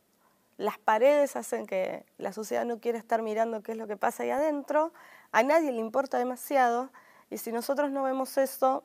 las 0.59 0.77
paredes 0.77 1.37
hacen 1.37 1.65
que 1.65 2.05
la 2.19 2.35
sociedad 2.35 2.67
no 2.67 2.81
quiera 2.81 2.99
estar 2.99 3.23
mirando 3.23 3.63
qué 3.63 3.73
es 3.73 3.79
lo 3.79 3.87
que 3.87 3.97
pasa 3.97 4.25
ahí 4.25 4.31
adentro, 4.31 4.93
a 5.33 5.43
nadie 5.43 5.73
le 5.73 5.81
importa 5.81 6.19
demasiado, 6.19 6.91
y 7.31 7.39
si 7.39 7.51
nosotros 7.51 7.91
no 7.91 8.03
vemos 8.03 8.37
eso, 8.37 8.85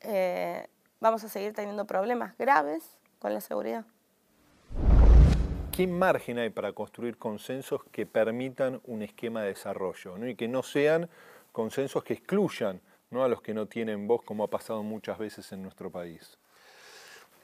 eh, 0.00 0.70
vamos 1.00 1.22
a 1.22 1.28
seguir 1.28 1.52
teniendo 1.52 1.86
problemas 1.86 2.34
graves 2.38 2.82
con 3.18 3.34
la 3.34 3.42
seguridad. 3.42 3.84
¿Qué 5.78 5.86
margen 5.86 6.40
hay 6.40 6.50
para 6.50 6.72
construir 6.72 7.18
consensos 7.18 7.82
que 7.92 8.04
permitan 8.04 8.80
un 8.86 9.00
esquema 9.02 9.42
de 9.42 9.50
desarrollo 9.50 10.26
y 10.26 10.34
que 10.34 10.48
no 10.48 10.64
sean 10.64 11.08
consensos 11.52 12.02
que 12.02 12.14
excluyan 12.14 12.80
¿no? 13.12 13.22
a 13.22 13.28
los 13.28 13.42
que 13.42 13.54
no 13.54 13.66
tienen 13.66 14.08
voz, 14.08 14.24
como 14.24 14.42
ha 14.42 14.50
pasado 14.50 14.82
muchas 14.82 15.18
veces 15.18 15.52
en 15.52 15.62
nuestro 15.62 15.88
país? 15.88 16.36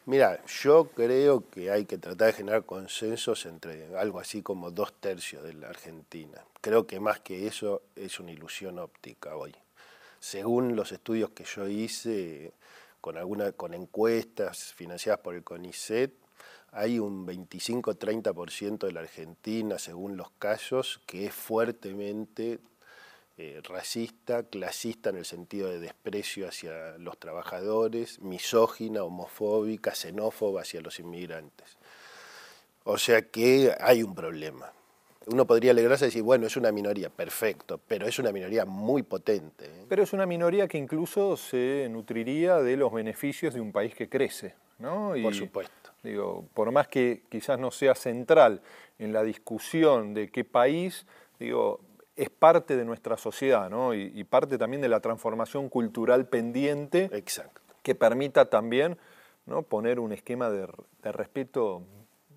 Mira, 0.07 0.45
yo 0.47 0.89
creo 0.97 1.49
que 1.49 1.71
hay 1.71 1.85
que 1.85 1.97
tratar 1.97 2.27
de 2.27 2.33
generar 2.33 2.65
consensos 2.65 3.47
entre 3.47 3.97
algo 3.97 4.19
así 4.19 4.43
como 4.43 4.73
dos 4.73 4.95
tercios 4.95 5.45
de 5.45 5.53
la 5.53 5.69
Argentina. 5.69 6.43
Creo 6.61 6.89
que 6.89 6.99
más 6.99 7.21
que 7.21 7.47
eso 7.47 7.83
es 7.95 8.19
una 8.19 8.33
ilusión 8.33 8.81
óptica 8.81 9.37
hoy. 9.37 9.55
Según 10.19 10.75
los 10.75 10.91
estudios 10.91 11.31
que 11.31 11.45
yo 11.45 11.69
hice 11.69 12.53
con, 13.01 13.17
alguna, 13.17 13.53
con 13.53 13.75
encuestas 13.75 14.73
financiadas 14.73 15.21
por 15.21 15.37
el 15.37 15.45
CONICET, 15.45 16.24
hay 16.75 16.99
un 16.99 17.27
25-30% 17.27 18.87
de 18.87 18.93
la 18.93 19.01
Argentina, 19.01 19.79
según 19.79 20.17
los 20.17 20.31
casos, 20.33 21.01
que 21.07 21.27
es 21.27 21.33
fuertemente 21.33 22.59
eh, 23.37 23.61
racista, 23.63 24.43
clasista 24.43 25.11
en 25.11 25.17
el 25.17 25.25
sentido 25.25 25.69
de 25.69 25.79
desprecio 25.79 26.49
hacia 26.49 26.99
los 26.99 27.19
trabajadores, 27.19 28.21
misógina, 28.21 29.05
homofóbica, 29.05 29.95
xenófoba 29.95 30.63
hacia 30.63 30.81
los 30.81 30.99
inmigrantes. 30.99 31.77
O 32.85 32.99
sea 32.99 33.23
que 33.23 33.75
hay 33.81 34.03
un 34.03 34.15
problema. 34.15 34.73
Uno 35.27 35.47
podría 35.47 35.71
alegrarse 35.71 36.05
y 36.05 36.09
decir, 36.09 36.23
bueno, 36.23 36.47
es 36.47 36.57
una 36.57 36.71
minoría, 36.71 37.09
perfecto, 37.09 37.81
pero 37.89 38.07
es 38.07 38.19
una 38.19 38.31
minoría 38.31 38.67
muy 38.67 39.03
potente. 39.03 39.65
¿eh? 39.65 39.87
Pero 39.89 40.03
es 40.03 40.13
una 40.13 40.27
minoría 40.27 40.69
que 40.69 40.77
incluso 40.77 41.37
se 41.37 41.89
nutriría 41.91 42.59
de 42.59 42.77
los 42.77 42.93
beneficios 42.93 43.55
de 43.55 43.61
un 43.61 43.73
país 43.73 43.95
que 43.95 44.09
crece, 44.09 44.55
¿no? 44.79 45.13
Por 45.23 45.35
supuesto. 45.35 45.91
Digo, 46.03 46.47
por 46.55 46.71
más 46.71 46.89
que 46.89 47.23
quizás 47.29 47.59
no 47.59 47.71
sea 47.71 47.95
central 47.95 48.61
en 48.99 49.13
la 49.13 49.23
discusión 49.23 50.13
de 50.15 50.31
qué 50.31 50.45
país, 50.45 51.07
digo, 51.39 51.81
es 52.17 52.31
parte 52.31 52.77
de 52.77 52.85
nuestra 52.85 53.17
sociedad, 53.17 53.71
¿no? 53.71 53.95
Y, 53.95 54.23
parte 54.25 54.59
también 54.59 54.83
de 54.83 54.89
la 54.89 55.01
transformación 55.01 55.69
cultural 55.69 56.27
pendiente 56.27 57.11
Exacto. 57.13 57.61
que 57.83 57.95
permita 57.95 58.51
también 58.51 58.99
¿no? 59.47 59.63
poner 59.63 59.99
un 59.99 60.13
esquema 60.13 60.51
de, 60.51 60.69
respeto, 61.03 61.83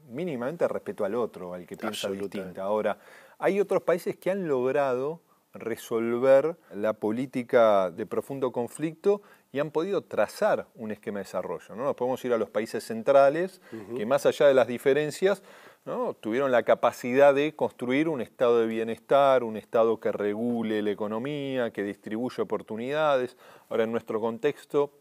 mínimamente 0.10 0.67
respeto 0.67 1.06
al 1.06 1.15
otro, 1.15 1.53
al 1.53 1.65
que 1.67 1.77
piensa 1.77 2.10
distinto. 2.10 2.62
Ahora, 2.62 2.98
hay 3.38 3.60
otros 3.60 3.84
países 3.84 4.17
que 4.17 4.32
han 4.32 4.48
logrado 4.48 5.22
resolver 5.53 6.58
la 6.74 6.94
política 6.94 7.91
de 7.91 8.06
profundo 8.06 8.51
conflicto 8.51 9.22
y 9.57 9.59
han 9.59 9.71
podido 9.71 10.03
trazar 10.03 10.67
un 10.75 10.91
esquema 10.91 11.17
de 11.17 11.23
desarrollo. 11.23 11.75
¿no? 11.75 11.85
Nos 11.85 11.95
podemos 11.95 12.23
ir 12.23 12.31
a 12.31 12.37
los 12.37 12.51
países 12.51 12.83
centrales, 12.83 13.59
que 13.95 14.05
más 14.05 14.27
allá 14.27 14.45
de 14.45 14.53
las 14.53 14.67
diferencias, 14.67 15.41
¿no? 15.83 16.13
tuvieron 16.13 16.51
la 16.51 16.61
capacidad 16.61 17.33
de 17.33 17.55
construir 17.55 18.07
un 18.07 18.21
estado 18.21 18.59
de 18.59 18.67
bienestar, 18.67 19.43
un 19.43 19.57
estado 19.57 19.99
que 19.99 20.11
regule 20.11 20.83
la 20.83 20.91
economía, 20.91 21.71
que 21.71 21.81
distribuye 21.81 22.39
oportunidades. 22.39 23.35
Ahora, 23.67 23.85
en 23.85 23.91
nuestro 23.91 24.21
contexto 24.21 24.91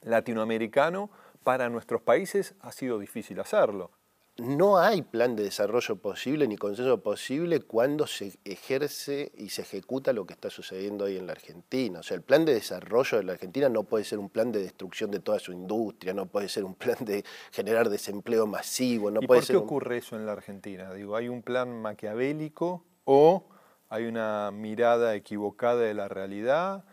latinoamericano, 0.00 1.10
para 1.44 1.68
nuestros 1.68 2.00
países 2.00 2.54
ha 2.62 2.72
sido 2.72 2.98
difícil 2.98 3.38
hacerlo 3.40 3.90
no 4.38 4.78
hay 4.78 5.02
plan 5.02 5.34
de 5.34 5.42
desarrollo 5.42 5.96
posible 5.96 6.46
ni 6.46 6.56
consenso 6.56 7.02
posible 7.02 7.60
cuando 7.60 8.06
se 8.06 8.38
ejerce 8.44 9.32
y 9.36 9.48
se 9.48 9.62
ejecuta 9.62 10.12
lo 10.12 10.26
que 10.26 10.34
está 10.34 10.48
sucediendo 10.48 11.06
hoy 11.06 11.16
en 11.16 11.26
la 11.26 11.32
Argentina. 11.32 11.98
O 11.98 12.02
sea, 12.04 12.16
el 12.16 12.22
plan 12.22 12.44
de 12.44 12.54
desarrollo 12.54 13.18
de 13.18 13.24
la 13.24 13.32
Argentina 13.32 13.68
no 13.68 13.82
puede 13.82 14.04
ser 14.04 14.20
un 14.20 14.28
plan 14.28 14.52
de 14.52 14.60
destrucción 14.60 15.10
de 15.10 15.18
toda 15.18 15.40
su 15.40 15.52
industria, 15.52 16.14
no 16.14 16.26
puede 16.26 16.48
ser 16.48 16.64
un 16.64 16.74
plan 16.76 16.96
de 17.00 17.24
generar 17.50 17.88
desempleo 17.90 18.46
masivo. 18.46 19.10
No 19.10 19.20
¿Y 19.22 19.26
puede 19.26 19.40
por 19.40 19.48
qué 19.48 19.56
ocurre 19.56 19.98
eso 19.98 20.14
en 20.14 20.24
la 20.24 20.32
Argentina? 20.32 20.94
Digo, 20.94 21.16
¿hay 21.16 21.28
un 21.28 21.42
plan 21.42 21.82
maquiavélico 21.82 22.84
o 23.04 23.48
hay 23.88 24.04
una 24.04 24.52
mirada 24.52 25.16
equivocada 25.16 25.80
de 25.80 25.94
la 25.94 26.06
realidad? 26.06 26.84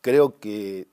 Creo 0.00 0.38
que 0.40 0.88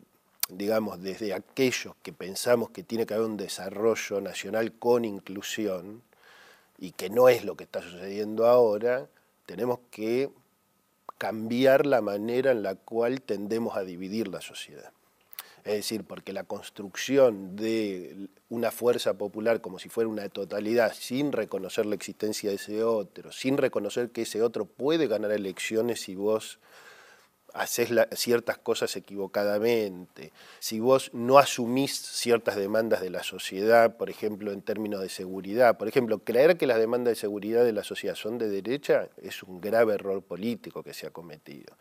digamos, 0.52 1.02
desde 1.02 1.34
aquellos 1.34 1.96
que 2.04 2.14
pensamos 2.14 2.70
que 2.70 2.84
tiene 2.84 3.06
que 3.06 3.14
haber 3.14 3.28
un 3.28 3.38
desarrollo 3.38 4.22
nacional 4.22 4.74
con 4.74 5.06
inclusión, 5.06 6.04
y 6.82 6.92
que 6.94 7.12
no 7.12 7.30
es 7.30 7.46
lo 7.46 7.56
que 7.56 7.64
está 7.64 7.82
sucediendo 7.82 8.48
ahora, 8.48 9.08
tenemos 9.46 9.80
que 9.92 10.32
cambiar 11.20 11.86
la 11.86 12.02
manera 12.02 12.52
en 12.52 12.64
la 12.64 12.74
cual 12.74 13.22
tendemos 13.22 13.78
a 13.78 13.84
dividir 13.84 14.28
la 14.28 14.42
sociedad. 14.42 14.92
Es 15.64 15.74
decir, 15.74 16.04
porque 16.04 16.34
la 16.34 16.44
construcción 16.44 17.56
de 17.56 18.28
una 18.50 18.72
fuerza 18.72 19.14
popular 19.14 19.62
como 19.62 19.78
si 19.78 19.90
fuera 19.90 20.10
una 20.10 20.28
totalidad, 20.30 20.92
sin 20.96 21.32
reconocer 21.32 21.86
la 21.86 21.94
existencia 21.94 22.50
de 22.50 22.56
ese 22.56 22.84
otro, 22.84 23.32
sin 23.32 23.58
reconocer 23.58 24.10
que 24.10 24.24
ese 24.24 24.42
otro 24.42 24.66
puede 24.66 25.06
ganar 25.06 25.32
elecciones 25.32 26.02
si 26.02 26.16
vos 26.16 26.58
haces 27.54 27.90
ciertas 28.14 28.58
cosas 28.58 28.96
equivocadamente, 28.96 30.32
si 30.60 30.80
vos 30.80 31.12
no 31.14 31.38
asumís 31.38 31.92
ciertas 31.94 32.56
demandas 32.56 33.02
de 33.02 33.10
la 33.10 33.24
sociedad, 33.24 33.98
por 33.98 34.10
ejemplo, 34.10 34.52
en 34.52 34.62
términos 34.62 35.02
de 35.02 35.10
seguridad, 35.10 35.78
por 35.78 35.88
ejemplo, 35.88 36.20
creer 36.20 36.58
que 36.58 36.68
las 36.68 36.80
demandas 36.80 37.12
de 37.12 37.16
seguridad 37.16 37.64
de 37.64 37.74
la 37.74 37.84
sociedad 37.84 38.16
son 38.16 38.38
de 38.38 38.50
derecha 38.50 39.10
es 39.22 39.44
un 39.44 39.62
grave 39.62 39.94
error 39.94 40.22
político 40.22 40.84
que 40.84 40.94
se 40.94 41.08
ha 41.08 41.12
cometido. 41.12 41.76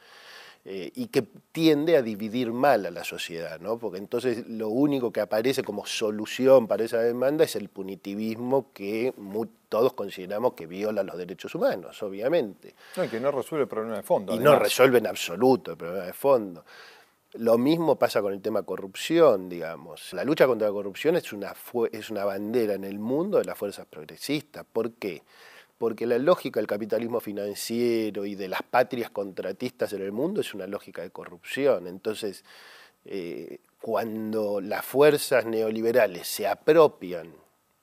Eh, 0.66 0.92
y 0.94 1.06
que 1.06 1.22
tiende 1.52 1.96
a 1.96 2.02
dividir 2.02 2.52
mal 2.52 2.84
a 2.84 2.90
la 2.90 3.02
sociedad, 3.02 3.58
¿no? 3.60 3.78
porque 3.78 3.96
entonces 3.96 4.46
lo 4.46 4.68
único 4.68 5.10
que 5.10 5.22
aparece 5.22 5.62
como 5.62 5.86
solución 5.86 6.68
para 6.68 6.84
esa 6.84 6.98
demanda 6.98 7.44
es 7.44 7.56
el 7.56 7.70
punitivismo 7.70 8.70
que 8.74 9.14
todos 9.70 9.94
consideramos 9.94 10.52
que 10.52 10.66
viola 10.66 11.02
los 11.02 11.16
derechos 11.16 11.54
humanos, 11.54 12.02
obviamente. 12.02 12.74
No, 12.94 13.04
y 13.04 13.08
que 13.08 13.20
no 13.20 13.30
resuelve 13.30 13.62
el 13.62 13.68
problema 13.68 13.96
de 13.96 14.02
fondo. 14.02 14.34
Y 14.34 14.38
no 14.38 14.58
resuelve 14.58 14.98
en 14.98 15.06
absoluto 15.06 15.70
el 15.70 15.76
problema 15.78 16.04
de 16.04 16.12
fondo. 16.12 16.62
Lo 17.34 17.56
mismo 17.56 17.96
pasa 17.96 18.20
con 18.20 18.34
el 18.34 18.42
tema 18.42 18.62
corrupción, 18.62 19.48
digamos. 19.48 20.12
La 20.12 20.24
lucha 20.24 20.46
contra 20.46 20.68
la 20.68 20.74
corrupción 20.74 21.16
es 21.16 21.32
una, 21.32 21.54
es 21.90 22.10
una 22.10 22.26
bandera 22.26 22.74
en 22.74 22.84
el 22.84 22.98
mundo 22.98 23.38
de 23.38 23.44
las 23.44 23.56
fuerzas 23.56 23.86
progresistas. 23.86 24.66
¿Por 24.70 24.92
qué? 24.92 25.22
Porque 25.80 26.06
la 26.06 26.18
lógica 26.18 26.60
del 26.60 26.66
capitalismo 26.66 27.20
financiero 27.20 28.26
y 28.26 28.34
de 28.34 28.48
las 28.48 28.62
patrias 28.62 29.08
contratistas 29.08 29.94
en 29.94 30.02
el 30.02 30.12
mundo 30.12 30.42
es 30.42 30.52
una 30.52 30.66
lógica 30.66 31.00
de 31.00 31.08
corrupción. 31.08 31.86
Entonces, 31.86 32.44
eh, 33.06 33.60
cuando 33.80 34.60
las 34.60 34.84
fuerzas 34.84 35.46
neoliberales 35.46 36.28
se 36.28 36.46
apropian 36.46 37.32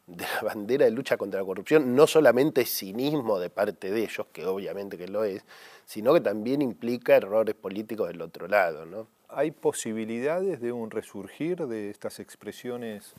de 0.05 0.25
la 0.35 0.41
bandera 0.43 0.85
de 0.85 0.91
lucha 0.91 1.17
contra 1.17 1.39
la 1.39 1.45
corrupción, 1.47 1.95
no 1.95 2.05
solamente 2.05 2.61
es 2.61 2.69
cinismo 2.69 3.39
de 3.39 3.49
parte 3.49 3.89
de 3.89 4.03
ellos, 4.03 4.27
que 4.31 4.45
obviamente 4.45 4.95
que 4.95 5.07
lo 5.07 5.23
es, 5.23 5.43
sino 5.87 6.13
que 6.13 6.21
también 6.21 6.61
implica 6.61 7.15
errores 7.15 7.55
políticos 7.55 8.09
del 8.09 8.21
otro 8.21 8.47
lado. 8.47 9.07
¿Hay 9.27 9.49
posibilidades 9.49 10.61
de 10.61 10.71
un 10.71 10.91
resurgir 10.91 11.65
de 11.65 11.89
estas 11.89 12.19
expresiones 12.19 13.15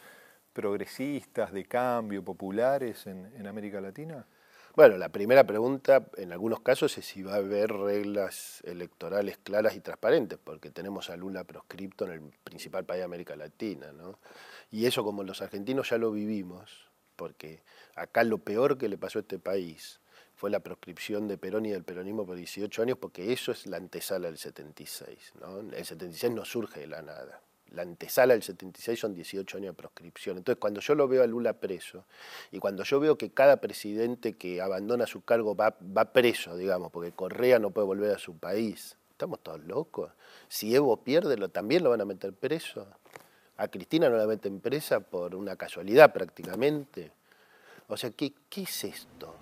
progresistas, 0.52 1.52
de 1.52 1.64
cambio, 1.64 2.22
populares 2.22 3.08
en 3.08 3.44
América 3.44 3.80
Latina? 3.80 4.24
Bueno, 4.78 4.96
la 4.96 5.08
primera 5.08 5.42
pregunta 5.44 6.06
en 6.18 6.30
algunos 6.30 6.60
casos 6.60 6.96
es 6.98 7.04
si 7.04 7.24
va 7.24 7.32
a 7.32 7.38
haber 7.38 7.72
reglas 7.72 8.62
electorales 8.64 9.36
claras 9.36 9.74
y 9.74 9.80
transparentes, 9.80 10.38
porque 10.38 10.70
tenemos 10.70 11.10
a 11.10 11.16
Lula 11.16 11.42
proscripto 11.42 12.04
en 12.04 12.12
el 12.12 12.20
principal 12.44 12.84
país 12.84 13.00
de 13.00 13.04
América 13.04 13.34
Latina, 13.34 13.90
¿no? 13.90 14.20
Y 14.70 14.86
eso 14.86 15.02
como 15.02 15.24
los 15.24 15.42
argentinos 15.42 15.90
ya 15.90 15.98
lo 15.98 16.12
vivimos, 16.12 16.88
porque 17.16 17.64
acá 17.96 18.22
lo 18.22 18.38
peor 18.38 18.78
que 18.78 18.88
le 18.88 18.96
pasó 18.96 19.18
a 19.18 19.22
este 19.22 19.40
país 19.40 19.98
fue 20.36 20.48
la 20.48 20.60
proscripción 20.60 21.26
de 21.26 21.38
Perón 21.38 21.66
y 21.66 21.70
del 21.70 21.82
peronismo 21.82 22.24
por 22.24 22.36
18 22.36 22.80
años, 22.80 22.98
porque 22.98 23.32
eso 23.32 23.50
es 23.50 23.66
la 23.66 23.78
antesala 23.78 24.28
del 24.28 24.38
76, 24.38 25.32
¿no? 25.40 25.58
El 25.58 25.84
76 25.84 26.32
no 26.32 26.44
surge 26.44 26.78
de 26.78 26.86
la 26.86 27.02
nada 27.02 27.42
la 27.72 27.82
antesala 27.82 28.34
del 28.34 28.42
76 28.42 28.98
son 28.98 29.14
18 29.14 29.58
años 29.58 29.68
de 29.68 29.74
proscripción. 29.74 30.38
Entonces, 30.38 30.58
cuando 30.58 30.80
yo 30.80 30.94
lo 30.94 31.08
veo 31.08 31.22
a 31.22 31.26
Lula 31.26 31.54
preso, 31.54 32.04
y 32.50 32.58
cuando 32.58 32.82
yo 32.84 33.00
veo 33.00 33.18
que 33.18 33.30
cada 33.30 33.58
presidente 33.58 34.34
que 34.36 34.60
abandona 34.60 35.06
su 35.06 35.22
cargo 35.22 35.54
va, 35.54 35.72
preso, 36.12 36.56
digamos, 36.56 36.90
porque 36.90 37.12
Correa 37.12 37.58
no 37.58 37.70
puede 37.70 37.86
volver 37.86 38.14
a 38.14 38.18
su 38.18 38.36
país, 38.36 38.96
estamos 39.10 39.40
todos 39.40 39.60
locos. 39.64 40.12
Si 40.48 40.74
Evo 40.74 40.96
pierde, 40.98 41.36
¿también 41.48 41.84
lo 41.84 41.90
van 41.90 42.00
a 42.00 42.04
meter 42.04 42.32
preso. 42.32 42.86
A 43.56 43.68
Cristina 43.68 44.08
no 44.08 44.16
la 44.16 44.26
meten 44.26 44.60
presa 44.60 45.00
por 45.00 45.34
una 45.34 45.56
casualidad 45.56 46.12
prácticamente. 46.12 47.10
O 47.88 47.96
sea, 47.96 48.10
¿qué, 48.10 48.32
qué 48.48 48.62
es 48.62 48.84
esto? 48.84 49.34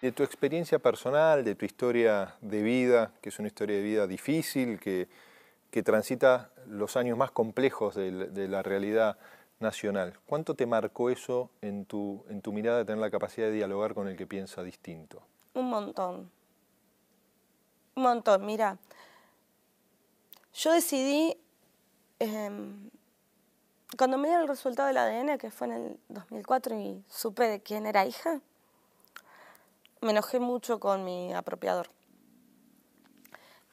De 0.00 0.12
tu 0.12 0.22
experiencia 0.22 0.78
personal, 0.78 1.42
de 1.42 1.54
tu 1.56 1.64
historia 1.64 2.36
de 2.40 2.62
vida, 2.62 3.12
que 3.20 3.30
es 3.30 3.38
una 3.40 3.48
historia 3.48 3.76
de 3.76 3.82
vida 3.82 4.06
difícil, 4.06 4.78
que, 4.78 5.08
que 5.76 5.82
transita 5.82 6.48
los 6.66 6.96
años 6.96 7.18
más 7.18 7.30
complejos 7.30 7.94
de, 7.94 8.48
la 8.48 8.62
realidad 8.62 9.18
nacional, 9.60 10.18
¿cuánto 10.24 10.54
te 10.54 10.64
marcó 10.64 11.10
eso 11.10 11.50
en 11.60 11.84
tu, 11.84 12.24
mirada 12.46 12.78
de 12.78 12.86
tener 12.86 12.98
la 12.98 13.10
capacidad 13.10 13.48
de 13.48 13.52
dialogar 13.52 13.92
con 13.92 14.08
el 14.08 14.16
que 14.16 14.26
piensa 14.26 14.62
distinto? 14.62 15.20
Un 15.52 15.68
montón. 15.68 16.30
Un 17.94 18.02
montón. 18.02 18.46
Mira, 18.46 18.78
yo 20.54 20.72
decidí, 20.72 21.36
eh, 22.20 22.50
cuando 23.98 24.16
me 24.16 24.28
dieron 24.28 24.44
el 24.44 24.48
resultado 24.48 24.88
del 24.88 24.96
ADN, 24.96 25.36
que 25.36 25.50
fue 25.50 25.66
en 25.66 25.72
el 25.74 26.00
2004, 26.08 26.74
y 26.74 27.04
supe 27.06 27.48
de 27.48 27.60
quién 27.60 27.84
era 27.84 28.06
hija, 28.06 28.40
me 30.00 30.12
enojé 30.12 30.40
mucho 30.40 30.80
con 30.80 31.04
mi 31.04 31.34
apropiador. 31.34 31.90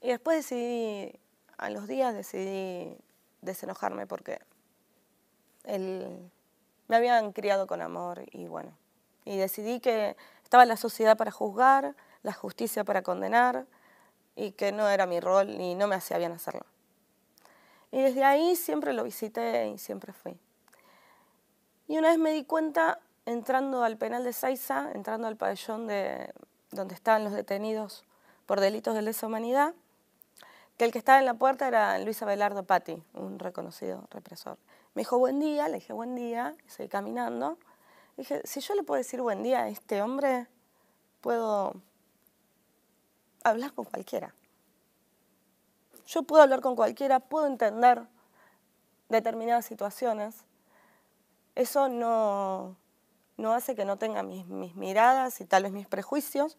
Y 0.01 0.10
después 0.10 0.36
decidí, 0.36 1.17
a 1.63 1.70
los 1.70 1.88
días 1.88 2.13
decidí 2.13 2.98
desenojarme 3.41 4.05
porque 4.05 4.41
él, 5.63 6.29
me 6.89 6.98
habían 6.98 7.32
criado 7.32 7.67
con 7.67 7.82
amor 7.82 8.22
y 8.32 8.48
bueno, 8.48 8.77
y 9.24 9.38
decidí 9.38 9.79
que 9.79 10.17
estaba 10.43 10.65
la 10.65 10.75
sociedad 10.75 11.15
para 11.15 11.32
juzgar, 11.32 11.96
la 12.22 12.34
justicia 12.34 12.84
para 12.84 13.01
condenar 13.01 13.65
y 14.36 14.51
que 14.51 14.74
no 14.74 14.89
era 14.89 15.05
mi 15.05 15.22
rol 15.22 15.51
y 15.51 15.75
no 15.75 15.88
me 15.88 15.96
hacía 15.96 16.17
bien 16.17 16.34
hacerlo. 16.34 16.65
Y 17.91 18.01
desde 18.01 18.25
ahí 18.25 18.58
siempre 18.58 18.91
lo 18.91 19.05
visité 19.05 19.70
y 19.70 19.77
siempre 19.77 20.12
fui. 20.12 20.38
Y 21.88 21.98
una 21.98 22.10
vez 22.10 22.17
me 22.17 22.32
di 22.32 22.43
cuenta 22.43 23.00
entrando 23.25 23.86
al 23.86 23.96
penal 23.96 24.25
de 24.25 24.34
Saiza, 24.34 24.91
entrando 24.93 25.27
al 25.27 25.38
pabellón 25.38 25.88
de, 25.88 26.34
donde 26.72 26.93
estaban 26.93 27.24
los 27.24 27.32
detenidos 27.32 28.03
por 28.46 28.60
delitos 28.60 28.96
de 28.96 29.01
lesa 29.01 29.27
humanidad, 29.27 29.74
que 30.77 30.86
el 30.86 30.92
que 30.92 30.98
estaba 30.98 31.20
en 31.20 31.25
la 31.25 31.36
puerta 31.36 31.68
era 31.68 32.00
Luis 32.00 32.22
Abelardo 32.22 32.63
Patti, 32.63 33.03
un 33.13 33.39
reconocido 33.39 34.08
represor. 34.10 34.58
Me 34.96 35.01
dijo 35.01 35.18
buen 35.18 35.39
día, 35.39 35.68
le 35.68 35.75
dije 35.75 35.94
buen 35.94 36.15
día, 36.15 36.56
y 36.65 36.70
seguí 36.70 36.89
caminando. 36.89 37.58
dije, 38.18 38.42
si 38.46 38.60
yo 38.60 38.75
le 38.75 38.84
puedo 38.84 38.98
decir 38.98 39.22
buen 39.22 39.44
día 39.44 39.63
a 39.63 39.70
este 39.70 40.01
hombre, 40.01 40.48
puedo 41.22 41.74
hablar 43.44 43.74
con 43.74 43.86
cualquiera. 43.86 44.34
Yo 46.06 46.24
puedo 46.24 46.44
hablar 46.44 46.62
con 46.62 46.75
cualquiera, 46.75 47.20
puedo 47.20 47.48
entender 47.48 48.03
determinadas 49.10 49.65
situaciones. 49.65 50.46
Eso 51.56 51.88
no, 51.88 52.75
no 53.38 53.53
hace 53.53 53.75
que 53.75 53.86
no 53.86 53.98
tenga 53.98 54.24
mis, 54.24 54.46
mis, 54.48 54.75
miradas 54.75 55.39
y 55.39 55.46
tal 55.46 55.63
vez 55.63 55.72
mis 55.72 55.88
prejuicios, 55.88 56.58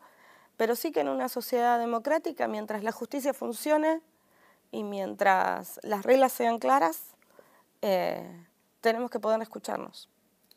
pero 0.57 0.77
sí 0.77 0.93
que 0.93 1.01
en 1.01 1.09
una 1.09 1.29
sociedad 1.29 1.79
democrática, 1.79 2.49
mientras 2.49 2.83
la 2.83 2.93
justicia 2.93 3.35
funcione 3.35 4.01
y 4.71 4.83
mientras 4.85 5.81
las 5.83 6.05
reglas 6.05 6.33
sean 6.33 6.59
claras, 6.59 7.15
eh, 7.83 8.47
tenemos 8.81 9.11
que 9.11 9.21
poder 9.21 9.41
escucharnos. 9.43 10.09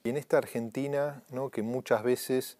Y 0.04 0.10
en 0.10 0.18
esta 0.18 0.38
Argentina, 0.38 1.24
¿no? 1.30 1.50
que 1.50 1.62
muchas 1.62 2.04
veces, 2.04 2.58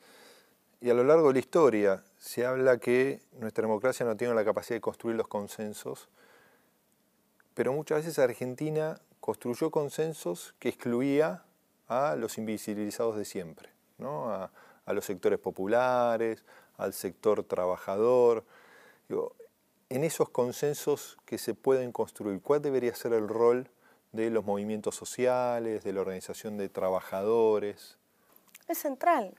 y 0.82 0.90
a 0.90 0.94
lo 0.94 1.04
largo 1.04 1.28
de 1.28 1.34
la 1.34 1.40
historia, 1.40 2.04
se 2.18 2.46
habla 2.46 2.78
que 2.78 3.22
nuestra 3.40 3.62
democracia 3.64 4.06
no 4.06 4.18
tiene 4.18 4.34
la 4.34 4.44
capacidad 4.44 4.76
de 4.76 4.82
construir 4.82 5.16
los 5.16 5.28
consensos, 5.28 6.10
pero 7.54 7.74
muchas 7.74 8.00
veces 8.00 8.20
Argentina 8.20 9.00
construyó 9.20 9.72
consensos 9.72 10.54
que 10.60 10.70
excluía 10.70 11.44
a 11.88 12.16
los 12.16 12.38
invisibilizados 12.38 13.18
de 13.18 13.26
siempre, 13.26 13.70
¿no? 13.98 14.30
a, 14.30 14.52
a, 14.86 14.94
los 14.94 15.06
sectores 15.06 15.40
populares, 15.40 16.44
al 16.78 16.94
sector 16.94 17.44
trabajador. 17.44 18.46
En 19.90 20.04
esos 20.04 20.30
consensos 20.30 21.18
que 21.26 21.38
se 21.38 21.54
pueden 21.54 21.92
construir, 21.92 22.42
¿cuál 22.42 22.62
debería 22.62 22.94
ser 22.96 23.14
el 23.14 23.28
rol 23.28 23.70
de 24.12 24.30
los 24.30 24.46
movimientos 24.46 24.96
sociales, 24.96 25.84
de 25.84 25.94
la 25.94 26.02
organización 26.02 26.58
de 26.58 26.70
trabajadores? 26.70 27.98
Es 28.68 28.80
central, 28.80 29.36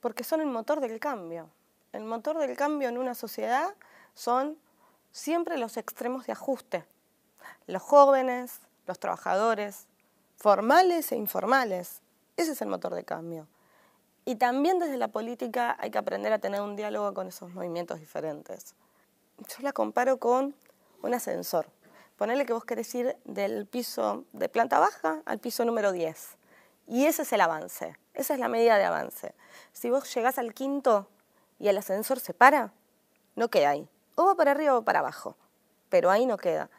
porque 0.00 0.24
son 0.24 0.40
el 0.40 0.46
motor 0.46 0.80
del 0.80 0.98
cambio. 1.00 1.48
El 1.92 2.04
motor 2.04 2.38
del 2.38 2.56
cambio 2.56 2.88
en 2.88 2.98
una 2.98 3.14
sociedad 3.14 3.74
son 4.14 4.58
siempre 5.12 5.58
los 5.58 5.76
extremos 5.76 6.26
de 6.26 6.32
ajuste. 6.32 6.84
Los 7.66 7.82
jóvenes, 7.82 8.60
los 8.86 8.98
trabajadores, 8.98 9.86
formales 10.36 11.12
e 11.12 11.16
informales. 11.16 12.00
Ese 12.36 12.52
es 12.52 12.62
el 12.62 12.68
motor 12.68 12.94
de 12.94 13.04
cambio. 13.04 13.46
Y 14.24 14.36
también 14.36 14.78
desde 14.78 14.96
la 14.96 15.08
política 15.08 15.76
hay 15.78 15.90
que 15.90 15.98
aprender 15.98 16.32
a 16.32 16.38
tener 16.38 16.60
un 16.60 16.76
diálogo 16.76 17.12
con 17.12 17.28
esos 17.28 17.52
movimientos 17.52 18.00
diferentes. 18.00 18.74
Yo 19.38 19.56
la 19.60 19.72
comparo 19.72 20.18
con 20.18 20.54
un 21.02 21.14
ascensor. 21.14 21.66
Ponele 22.16 22.46
que 22.46 22.52
vos 22.52 22.64
querés 22.64 22.94
ir 22.94 23.16
del 23.24 23.66
piso 23.66 24.24
de 24.32 24.48
planta 24.48 24.78
baja 24.78 25.20
al 25.26 25.40
piso 25.40 25.64
número 25.64 25.92
10. 25.92 26.38
Y 26.86 27.06
ese 27.06 27.22
es 27.22 27.32
el 27.32 27.40
avance, 27.40 27.96
esa 28.14 28.34
es 28.34 28.40
la 28.40 28.48
medida 28.48 28.78
de 28.78 28.84
avance. 28.84 29.34
Si 29.72 29.90
vos 29.90 30.12
llegás 30.14 30.38
al 30.38 30.54
quinto 30.54 31.08
y 31.58 31.68
el 31.68 31.78
ascensor 31.78 32.20
se 32.20 32.34
para, 32.34 32.72
no 33.36 33.48
queda 33.48 33.70
ahí. 33.70 33.88
O 34.16 34.26
va 34.26 34.36
para 34.36 34.52
arriba 34.52 34.76
o 34.76 34.84
para 34.84 35.00
abajo, 35.00 35.36
pero 35.88 36.10
ahí 36.10 36.24
no 36.24 36.36
queda. 36.36 36.70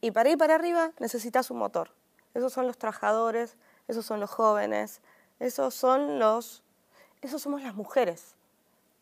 Y 0.00 0.10
para 0.10 0.30
ir 0.30 0.38
para 0.38 0.54
arriba 0.54 0.92
necesitas 0.98 1.50
un 1.50 1.58
motor. 1.58 1.90
Esos 2.34 2.52
son 2.52 2.66
los 2.66 2.78
trabajadores, 2.78 3.56
esos 3.86 4.04
son 4.04 4.18
los 4.18 4.30
jóvenes, 4.30 5.00
esos 5.38 5.74
son 5.74 6.18
los, 6.18 6.64
esos 7.26 7.42
somos 7.42 7.62
las 7.62 7.74
mujeres, 7.74 8.34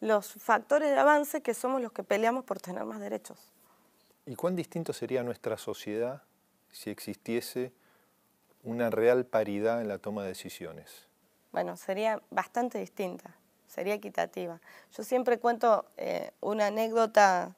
los 0.01 0.33
factores 0.33 0.91
de 0.91 0.99
avance 0.99 1.43
que 1.43 1.55
somos 1.55 1.81
los 1.81 1.93
que 1.93 2.03
peleamos 2.03 2.45
por 2.45 2.61
tener 2.61 2.85
más 2.85 3.01
derechos. 3.01 3.39
¿Y 4.27 4.37
cuán 4.37 4.55
distinto 4.55 4.93
sería 4.93 5.23
nuestra 5.23 5.57
sociedad 5.59 6.23
si 6.71 6.91
existiese 6.91 7.73
una 8.63 8.91
real 8.91 9.27
paridad 9.27 9.81
en 9.81 9.89
la 9.89 9.99
toma 9.99 10.23
de 10.23 10.29
decisiones? 10.29 11.09
Bueno, 11.51 11.77
sería 11.77 12.23
bastante 12.31 12.79
distinta, 12.79 13.35
sería 13.67 13.95
equitativa. 13.95 14.61
Yo 14.97 15.03
siempre 15.03 15.39
cuento 15.39 15.85
eh, 15.97 16.31
una 16.41 16.69
anécdota, 16.69 17.55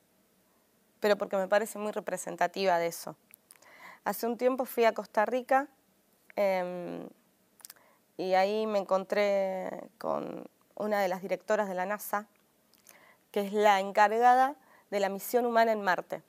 pero 1.00 1.16
porque 1.16 1.36
me 1.36 1.48
parece 1.48 1.78
muy 1.78 1.92
representativa 1.92 2.78
de 2.78 2.86
eso. 2.86 3.16
Hace 4.04 4.26
un 4.26 4.36
tiempo 4.38 4.64
fui 4.64 4.84
a 4.84 4.92
Costa 4.92 5.26
Rica 5.26 5.68
eh, 6.36 7.06
y 8.16 8.34
ahí 8.34 8.66
me 8.66 8.78
encontré 8.78 9.90
con 9.98 10.46
una 10.76 11.00
de 11.00 11.08
las 11.08 11.22
directoras 11.22 11.68
de 11.68 11.74
la 11.74 11.86
NASA, 11.86 12.26
que 13.30 13.40
es 13.40 13.52
la 13.52 13.80
encargada 13.80 14.56
de 14.90 15.00
la 15.00 15.08
misión 15.08 15.46
humana 15.46 15.72
en 15.72 15.82
Marte. 15.82 16.22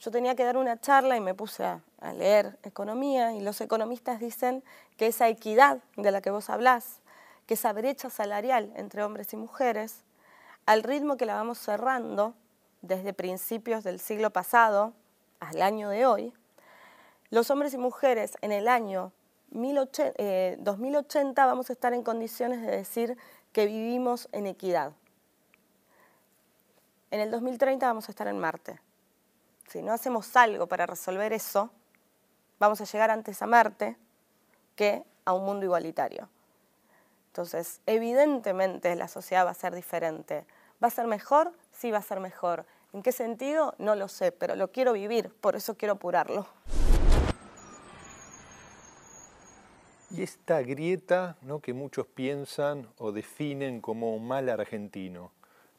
Yo 0.00 0.10
tenía 0.10 0.36
que 0.36 0.44
dar 0.44 0.56
una 0.56 0.80
charla 0.80 1.16
y 1.16 1.20
me 1.20 1.34
puse 1.34 1.64
a, 1.64 1.80
leer 2.14 2.56
economía 2.62 3.32
y 3.32 3.40
los 3.40 3.60
economistas 3.60 4.20
dicen 4.20 4.62
que 4.96 5.08
esa 5.08 5.28
equidad 5.28 5.78
de 5.96 6.12
la 6.12 6.20
que 6.20 6.30
vos 6.30 6.48
hablás, 6.48 7.00
que 7.46 7.54
esa 7.54 7.72
brecha 7.72 8.08
salarial 8.08 8.72
entre 8.76 9.02
hombres 9.02 9.32
y 9.32 9.36
mujeres, 9.36 10.04
al 10.64 10.84
ritmo 10.84 11.16
que 11.16 11.26
la 11.26 11.34
vamos 11.34 11.58
cerrando 11.58 12.34
desde 12.82 13.12
principios 13.12 13.82
del 13.82 13.98
siglo 13.98 14.30
pasado 14.30 14.92
al 15.40 15.60
año 15.60 15.88
de 15.88 16.06
hoy, 16.06 16.32
los 17.30 17.50
hombres 17.50 17.74
y 17.74 17.78
mujeres 17.78 18.36
en 18.42 18.52
el 18.52 18.68
año 18.68 19.12
2080 19.50 21.46
vamos 21.46 21.70
a 21.70 21.72
estar 21.72 21.92
en 21.94 22.02
condiciones 22.02 22.62
de 22.62 22.70
decir 22.70 23.16
que 23.52 23.66
vivimos 23.66 24.28
en 24.32 24.46
equidad. 24.46 24.92
En 27.10 27.20
el 27.20 27.30
2030 27.30 27.86
vamos 27.86 28.08
a 28.08 28.12
estar 28.12 28.28
en 28.28 28.38
Marte. 28.38 28.80
Si 29.68 29.82
no 29.82 29.92
hacemos 29.92 30.36
algo 30.36 30.66
para 30.66 30.86
resolver 30.86 31.32
eso, 31.32 31.70
vamos 32.58 32.80
a 32.80 32.84
llegar 32.84 33.10
antes 33.10 33.40
a 33.42 33.46
Marte 33.46 33.96
que 34.76 35.04
a 35.24 35.32
un 35.32 35.44
mundo 35.44 35.64
igualitario. 35.64 36.28
Entonces, 37.28 37.80
evidentemente 37.86 38.94
la 38.96 39.08
sociedad 39.08 39.46
va 39.46 39.50
a 39.50 39.54
ser 39.54 39.74
diferente. 39.74 40.46
¿Va 40.82 40.88
a 40.88 40.90
ser 40.90 41.06
mejor? 41.06 41.52
Sí, 41.72 41.90
va 41.90 41.98
a 41.98 42.02
ser 42.02 42.20
mejor. 42.20 42.66
¿En 42.92 43.02
qué 43.02 43.12
sentido? 43.12 43.74
No 43.78 43.94
lo 43.94 44.08
sé, 44.08 44.32
pero 44.32 44.56
lo 44.56 44.72
quiero 44.72 44.92
vivir, 44.92 45.32
por 45.40 45.56
eso 45.56 45.76
quiero 45.76 45.94
apurarlo. 45.94 46.46
Y 50.18 50.22
esta 50.22 50.62
grieta 50.62 51.36
¿no? 51.42 51.60
que 51.60 51.72
muchos 51.72 52.08
piensan 52.08 52.88
o 52.98 53.12
definen 53.12 53.80
como 53.80 54.18
mal 54.18 54.48
argentino, 54.48 55.30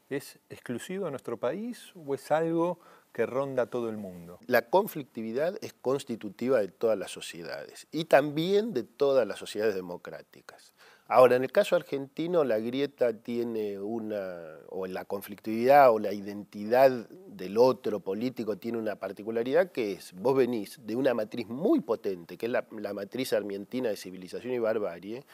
¿es 0.08 0.38
exclusivo 0.48 1.04
de 1.04 1.10
nuestro 1.10 1.36
país 1.36 1.92
o 1.94 2.14
es 2.14 2.30
algo 2.30 2.80
que 3.12 3.26
ronda 3.26 3.66
todo 3.66 3.90
el 3.90 3.98
mundo? 3.98 4.38
La 4.46 4.70
conflictividad 4.70 5.58
es 5.60 5.74
constitutiva 5.74 6.58
de 6.60 6.68
todas 6.68 6.96
las 6.96 7.10
sociedades 7.10 7.86
y 7.92 8.06
también 8.06 8.72
de 8.72 8.82
todas 8.82 9.28
las 9.28 9.38
sociedades 9.38 9.74
democráticas. 9.74 10.72
Ahora, 11.12 11.34
en 11.34 11.42
el 11.42 11.50
caso 11.50 11.74
argentino, 11.74 12.44
la 12.44 12.60
grieta 12.60 13.12
tiene 13.12 13.80
una, 13.80 14.58
o 14.68 14.86
la 14.86 15.04
conflictividad 15.04 15.90
o 15.90 15.98
la 15.98 16.12
identidad 16.12 16.88
del 17.26 17.58
otro 17.58 17.98
político 17.98 18.58
tiene 18.58 18.78
una 18.78 18.94
particularidad 18.94 19.72
que 19.72 19.94
es, 19.94 20.12
vos 20.12 20.36
venís 20.36 20.78
de 20.86 20.94
una 20.94 21.12
matriz 21.12 21.48
muy 21.48 21.80
potente, 21.80 22.38
que 22.38 22.46
es 22.46 22.52
la, 22.52 22.64
matriz 22.94 23.32
argentina 23.32 23.88
de 23.88 23.96
civilización 23.96 24.54
y 24.54 24.60
barbarie, 24.60 25.24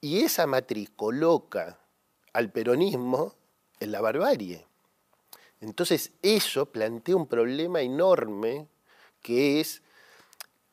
y 0.00 0.20
esa 0.20 0.46
matriz 0.46 0.88
coloca 0.94 1.80
al 2.32 2.52
peronismo 2.52 3.34
en 3.80 3.90
la 3.90 4.00
barbarie. 4.00 4.66
Entonces 5.60 6.12
eso 6.22 6.66
plantea 6.66 7.16
un 7.16 7.26
problema 7.26 7.80
enorme 7.80 8.68
que 9.20 9.58
es 9.58 9.82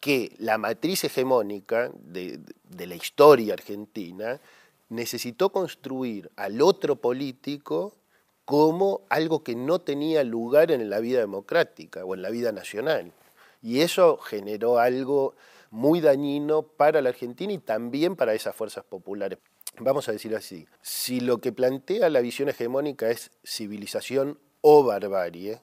que 0.04 0.36
la 0.38 0.58
matriz 0.58 1.06
hegemónica 1.06 1.90
de, 1.94 2.42
la 2.78 2.94
historia 2.94 3.54
argentina 3.54 4.42
necesitó 4.90 5.50
construir 5.50 6.30
al 6.36 6.62
otro 6.62 6.98
político 6.98 7.96
como 8.44 9.04
algo 9.08 9.46
que 9.46 9.56
no 9.56 9.80
tenía 9.80 10.26
lugar 10.26 10.72
en 10.72 10.90
la 10.90 11.00
vida 11.00 11.22
democrática 11.22 12.04
o 12.04 12.16
en 12.16 12.22
la 12.22 12.32
vida 12.32 12.52
nacional. 12.52 13.14
Y 13.62 13.80
eso 13.80 14.18
generó 14.18 14.78
algo 14.78 15.36
muy 15.72 16.02
dañino 16.02 16.64
para 16.64 17.02
la 17.02 17.08
Argentina 17.08 17.54
y 17.54 17.60
también 17.60 18.18
para 18.18 18.34
esas 18.34 18.54
fuerzas 18.54 18.84
populares. 18.84 19.40
Vamos 19.80 20.10
a 20.10 20.12
decir 20.12 20.36
así, 20.36 20.68
si 20.82 21.22
lo 21.22 21.38
que 21.38 21.54
plantea 21.54 22.10
la 22.10 22.20
visión 22.20 22.50
hegemónica 22.50 23.10
es 23.10 23.32
civilización 23.46 24.38
o 24.60 24.84
barbarie, 24.84 25.62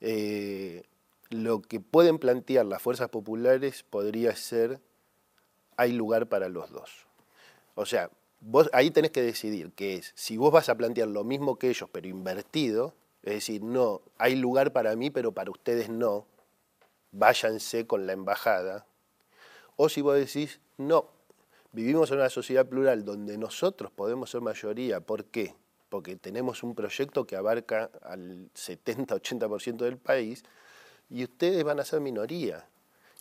eh, 0.00 0.84
lo 1.34 1.62
que 1.62 1.80
pueden 1.80 2.18
plantear 2.20 2.64
las 2.64 2.80
fuerzas 2.80 3.08
populares 3.08 3.82
podría 3.82 4.36
ser, 4.36 4.80
hay 5.76 5.90
lugar 5.90 6.28
para 6.28 6.48
los 6.48 6.70
dos. 6.70 7.08
O 7.74 7.86
sea, 7.86 8.08
vos 8.40 8.70
ahí 8.72 8.92
tenés 8.92 9.10
que 9.10 9.20
decidir 9.20 9.72
que 9.72 9.96
es, 9.96 10.12
si 10.14 10.36
vos 10.36 10.52
vas 10.52 10.68
a 10.68 10.76
plantear 10.76 11.08
lo 11.08 11.24
mismo 11.24 11.56
que 11.56 11.70
ellos, 11.70 11.88
pero 11.90 12.06
invertido, 12.06 12.94
es 13.24 13.34
decir, 13.34 13.64
no, 13.64 14.00
hay 14.16 14.36
lugar 14.36 14.72
para 14.72 14.94
mí, 14.94 15.10
pero 15.10 15.32
para 15.32 15.50
ustedes 15.50 15.88
no, 15.88 16.24
váyanse 17.10 17.84
con 17.84 18.06
la 18.06 18.12
embajada, 18.12 18.86
o 19.74 19.88
si 19.88 20.02
vos 20.02 20.14
decís, 20.14 20.60
no, 20.78 21.08
vivimos 21.72 22.12
en 22.12 22.18
una 22.18 22.30
sociedad 22.30 22.68
plural 22.68 23.04
donde 23.04 23.36
nosotros 23.38 23.90
podemos 23.90 24.30
ser 24.30 24.40
mayoría, 24.40 25.00
¿por 25.00 25.24
qué? 25.24 25.56
Porque 25.88 26.14
tenemos 26.14 26.62
un 26.62 26.76
proyecto 26.76 27.26
que 27.26 27.34
abarca 27.34 27.90
al 28.02 28.50
70-80% 28.52 29.78
del 29.78 29.98
país, 29.98 30.44
y 31.10 31.24
ustedes 31.24 31.62
van 31.64 31.80
a 31.80 31.84
ser 31.84 32.00
minoría. 32.00 32.66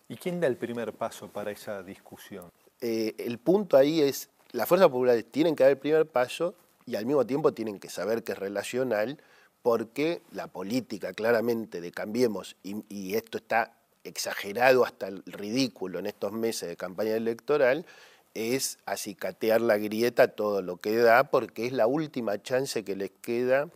¿Y 0.08 0.17
quién 0.17 0.39
da 0.39 0.48
el 0.48 0.58
primer 0.58 0.93
paso 0.93 1.28
para 1.28 1.52
esa 1.52 1.82
discusión? 1.84 2.52
Eh, 2.82 3.15
el 3.17 3.38
punto 3.38 3.78
ahí 3.78 4.02
es, 4.02 4.30
las 4.52 4.67
fuerzas 4.67 4.89
populares 4.89 5.26
tienen 5.32 5.56
que 5.56 5.63
dar 5.63 5.72
el 5.72 5.78
primer 5.78 6.06
paso 6.06 6.56
y 6.86 6.96
al 6.96 7.06
mismo 7.06 7.26
tiempo 7.26 7.54
tienen 7.54 7.80
que 7.80 7.89
saber 7.89 8.24
que 8.24 8.34
es 8.34 8.38
relacional 8.38 9.17
porque 9.62 10.22
la 10.32 10.48
política 10.48 11.13
claramente 11.13 11.80
de 11.80 11.91
Cambiemos, 11.91 12.58
y, 12.63 13.15
esto 13.15 13.38
está 13.38 13.78
exagerado 14.04 14.84
hasta 14.84 15.08
el 15.08 15.24
ridículo 15.26 16.00
en 16.00 16.06
estos 16.06 16.34
meses 16.34 16.67
de 16.67 16.76
campaña 16.76 17.15
electoral, 17.15 17.86
es 18.34 18.80
acicatear 18.86 19.62
la 19.62 19.78
grieta 19.78 20.28
todo 20.28 20.62
lo 20.62 20.78
que 20.78 20.98
da 20.98 21.24
porque 21.26 21.65
es 21.65 21.72
la 21.72 21.88
última 21.88 22.41
chance 22.41 22.84
que 22.84 22.96
les 22.98 23.12
queda 23.22 23.69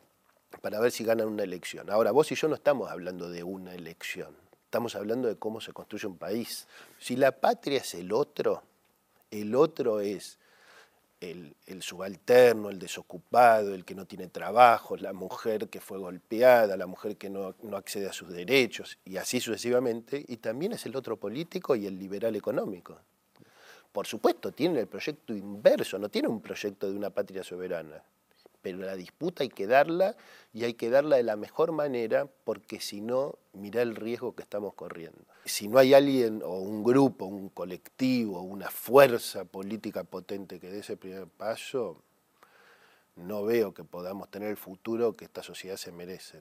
para 0.61 0.79
ver 0.79 0.91
si 0.91 1.03
ganan 1.03 1.27
una 1.27 1.43
elección. 1.43 1.89
Ahora, 1.89 2.11
vos 2.11 2.31
y 2.31 2.35
yo 2.35 2.47
no 2.47 2.55
estamos 2.55 2.89
hablando 2.89 3.29
de 3.29 3.43
una 3.43 3.73
elección, 3.73 4.35
estamos 4.65 4.95
hablando 4.95 5.27
de 5.27 5.35
cómo 5.35 5.61
se 5.61 5.73
construye 5.73 6.07
un 6.07 6.17
país. 6.17 6.67
Si 6.99 7.15
la 7.15 7.31
patria 7.31 7.79
es 7.79 7.93
el 7.93 8.11
otro, 8.11 8.63
el 9.31 9.55
otro 9.55 9.99
es 9.99 10.37
el, 11.19 11.55
subalterno, 11.81 12.69
el 12.69 12.79
desocupado, 12.79 13.73
el 13.73 13.83
que 13.83 13.95
no 13.95 14.05
tiene 14.05 14.27
trabajo, 14.27 14.97
la 14.97 15.13
mujer 15.13 15.67
que 15.67 15.79
fue 15.79 15.97
golpeada, 15.97 16.77
la 16.77 16.87
mujer 16.87 17.17
que 17.17 17.29
no, 17.29 17.55
no 17.63 17.77
accede 17.77 18.07
a 18.07 18.13
sus 18.13 18.29
derechos, 18.29 18.97
y 19.05 19.17
así 19.17 19.39
sucesivamente, 19.39 20.23
y 20.27 20.37
también 20.37 20.73
es 20.73 20.85
el 20.85 20.95
otro 20.95 21.17
político 21.17 21.75
y 21.75 21.87
el 21.87 21.97
liberal 21.97 22.35
económico. 22.35 22.99
Por 23.91 24.05
supuesto, 24.05 24.51
tiene 24.51 24.79
el 24.79 24.87
proyecto 24.87 25.33
inverso, 25.33 25.97
no 25.97 26.09
tiene 26.09 26.27
un 26.27 26.41
proyecto 26.41 26.89
de 26.89 26.95
una 26.95 27.09
patria 27.09 27.43
soberana 27.43 28.03
pero 28.67 28.85
la 28.85 28.97
disputa 28.97 29.43
hay 29.43 29.49
que 29.49 29.65
darla 29.65 30.17
y 30.53 30.65
hay 30.65 30.73
que 30.73 30.89
darla 30.89 31.15
de 31.15 31.23
la 31.23 31.37
mejor 31.37 31.71
manera 31.71 32.27
porque 32.43 32.81
si 32.81 32.99
no, 32.99 33.35
mira 33.53 33.81
el 33.81 33.95
riesgo 33.95 34.35
que 34.35 34.43
estamos 34.43 34.73
corriendo. 34.73 35.21
Si 35.45 35.69
no 35.69 35.79
hay 35.79 35.93
alguien 35.93 36.41
o 36.43 36.59
un 36.59 36.83
grupo, 36.83 37.23
un 37.23 37.47
colectivo, 37.47 38.41
una 38.41 38.69
fuerza 38.69 39.45
política 39.45 40.03
potente 40.03 40.59
que 40.59 40.69
dé 40.69 40.79
ese 40.79 40.97
primer 40.97 41.27
paso, 41.27 42.01
no 43.15 43.45
veo 43.45 43.73
que 43.73 43.85
podamos 43.85 44.29
tener 44.29 44.49
el 44.49 44.57
futuro 44.57 45.15
que 45.15 45.23
esta 45.23 45.43
sociedad 45.43 45.77
se 45.77 45.93
merece. 45.93 46.39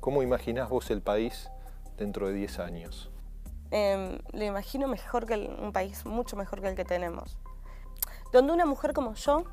¿Cómo 0.00 0.24
imaginás 0.24 0.68
vos 0.68 0.90
el 0.90 1.00
país 1.00 1.48
dentro 1.96 2.26
de 2.26 2.34
10 2.34 2.58
años? 2.58 3.08
Eh, 3.70 4.18
lo 4.32 4.44
imagino 4.44 4.88
mejor 4.88 5.26
que 5.26 5.36
un 5.36 5.72
país 5.72 6.04
mucho 6.04 6.34
mejor 6.36 6.60
que 6.60 6.70
el 6.70 6.74
que 6.74 6.84
tenemos. 6.84 7.38
Donde 8.32 8.52
una 8.52 8.66
mujer 8.66 8.94
como 8.94 9.14
yo 9.14 9.44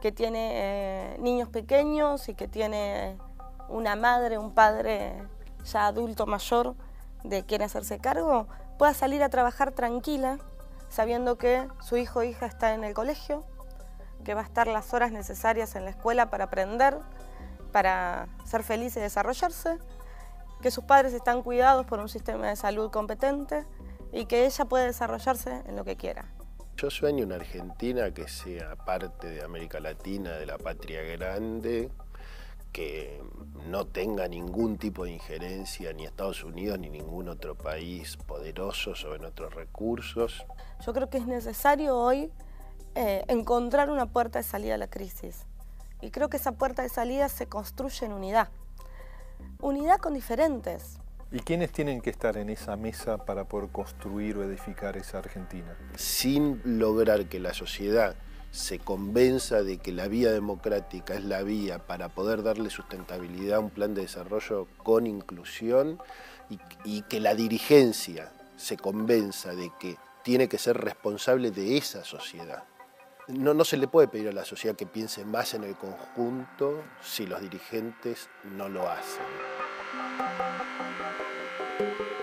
que 0.00 0.12
tiene 0.12 0.50
eh, 0.52 1.16
niños 1.18 1.48
pequeños 1.48 2.28
y 2.28 2.34
que 2.34 2.48
tiene 2.48 3.18
una 3.68 3.96
madre, 3.96 4.38
un 4.38 4.52
padre 4.52 5.22
ya 5.64 5.86
adulto 5.86 6.26
mayor 6.26 6.74
de 7.24 7.44
quien 7.44 7.62
hacerse 7.62 7.98
cargo, 7.98 8.46
pueda 8.78 8.94
salir 8.94 9.22
a 9.22 9.28
trabajar 9.28 9.72
tranquila, 9.72 10.38
sabiendo 10.88 11.36
que 11.36 11.66
su 11.80 11.96
hijo 11.96 12.20
o 12.20 12.22
hija 12.22 12.46
está 12.46 12.74
en 12.74 12.84
el 12.84 12.94
colegio, 12.94 13.44
que 14.24 14.34
va 14.34 14.42
a 14.42 14.44
estar 14.44 14.66
las 14.66 14.94
horas 14.94 15.12
necesarias 15.12 15.74
en 15.74 15.84
la 15.84 15.90
escuela 15.90 16.30
para 16.30 16.44
aprender, 16.44 16.98
para 17.72 18.28
ser 18.44 18.62
feliz 18.62 18.96
y 18.96 19.00
desarrollarse, 19.00 19.78
que 20.62 20.70
sus 20.70 20.84
padres 20.84 21.12
están 21.12 21.42
cuidados 21.42 21.86
por 21.86 21.98
un 21.98 22.08
sistema 22.08 22.48
de 22.48 22.56
salud 22.56 22.90
competente 22.90 23.66
y 24.12 24.26
que 24.26 24.46
ella 24.46 24.64
puede 24.64 24.86
desarrollarse 24.86 25.62
en 25.66 25.76
lo 25.76 25.84
que 25.84 25.96
quiera. 25.96 26.37
Yo 26.80 26.90
sueño 26.90 27.24
una 27.24 27.34
Argentina 27.34 28.14
que 28.14 28.28
sea 28.28 28.76
parte 28.76 29.28
de 29.28 29.42
América 29.42 29.80
Latina, 29.80 30.36
de 30.36 30.46
la 30.46 30.58
patria 30.58 31.02
grande, 31.02 31.90
que 32.70 33.20
no 33.66 33.84
tenga 33.88 34.28
ningún 34.28 34.78
tipo 34.78 35.02
de 35.02 35.10
injerencia 35.10 35.92
ni 35.92 36.04
Estados 36.04 36.44
Unidos 36.44 36.78
ni 36.78 36.88
ningún 36.88 37.28
otro 37.28 37.56
país 37.56 38.16
poderoso 38.16 38.94
sobre 38.94 39.18
nuestros 39.18 39.52
recursos. 39.54 40.46
Yo 40.86 40.92
creo 40.92 41.10
que 41.10 41.18
es 41.18 41.26
necesario 41.26 41.98
hoy 41.98 42.30
eh, 42.94 43.24
encontrar 43.26 43.90
una 43.90 44.06
puerta 44.06 44.38
de 44.38 44.44
salida 44.44 44.76
a 44.76 44.78
la 44.78 44.88
crisis. 44.88 45.46
Y 46.00 46.12
creo 46.12 46.28
que 46.28 46.36
esa 46.36 46.52
puerta 46.52 46.82
de 46.82 46.90
salida 46.90 47.28
se 47.28 47.48
construye 47.48 48.06
en 48.06 48.12
unidad. 48.12 48.50
Unidad 49.60 49.98
con 49.98 50.14
diferentes, 50.14 51.00
¿Y 51.30 51.40
quiénes 51.40 51.72
tienen 51.72 52.00
que 52.00 52.08
estar 52.08 52.38
en 52.38 52.48
esa 52.48 52.76
mesa 52.76 53.18
para 53.18 53.44
poder 53.44 53.68
construir 53.68 54.38
o 54.38 54.44
edificar 54.44 54.96
esa 54.96 55.18
Argentina? 55.18 55.76
Sin 55.94 56.62
lograr 56.64 57.26
que 57.26 57.38
la 57.38 57.52
sociedad 57.52 58.16
se 58.50 58.78
convenza 58.78 59.62
de 59.62 59.76
que 59.76 59.92
la 59.92 60.08
vía 60.08 60.32
democrática 60.32 61.12
es 61.12 61.24
la 61.24 61.42
vía 61.42 61.86
para 61.86 62.08
poder 62.08 62.42
darle 62.42 62.70
sustentabilidad 62.70 63.56
a 63.58 63.60
un 63.60 63.68
plan 63.68 63.92
de 63.92 64.02
desarrollo 64.02 64.68
con 64.78 65.06
inclusión 65.06 65.98
y, 66.84 67.02
que 67.02 67.20
la 67.20 67.34
dirigencia 67.34 68.32
se 68.56 68.78
convenza 68.78 69.54
de 69.54 69.70
que 69.78 69.96
tiene 70.24 70.48
que 70.48 70.56
ser 70.56 70.78
responsable 70.78 71.50
de 71.50 71.76
esa 71.76 72.04
sociedad. 72.04 72.64
No, 73.26 73.52
no 73.52 73.66
se 73.66 73.76
le 73.76 73.86
puede 73.86 74.08
pedir 74.08 74.28
a 74.28 74.32
la 74.32 74.46
sociedad 74.46 74.76
que 74.76 74.86
piense 74.86 75.26
más 75.26 75.52
en 75.52 75.64
el 75.64 75.76
conjunto 75.76 76.82
si 77.02 77.26
los 77.26 77.42
dirigentes 77.42 78.30
no 78.56 78.70
lo 78.70 78.88
hacen. 78.88 79.26
you 81.80 82.17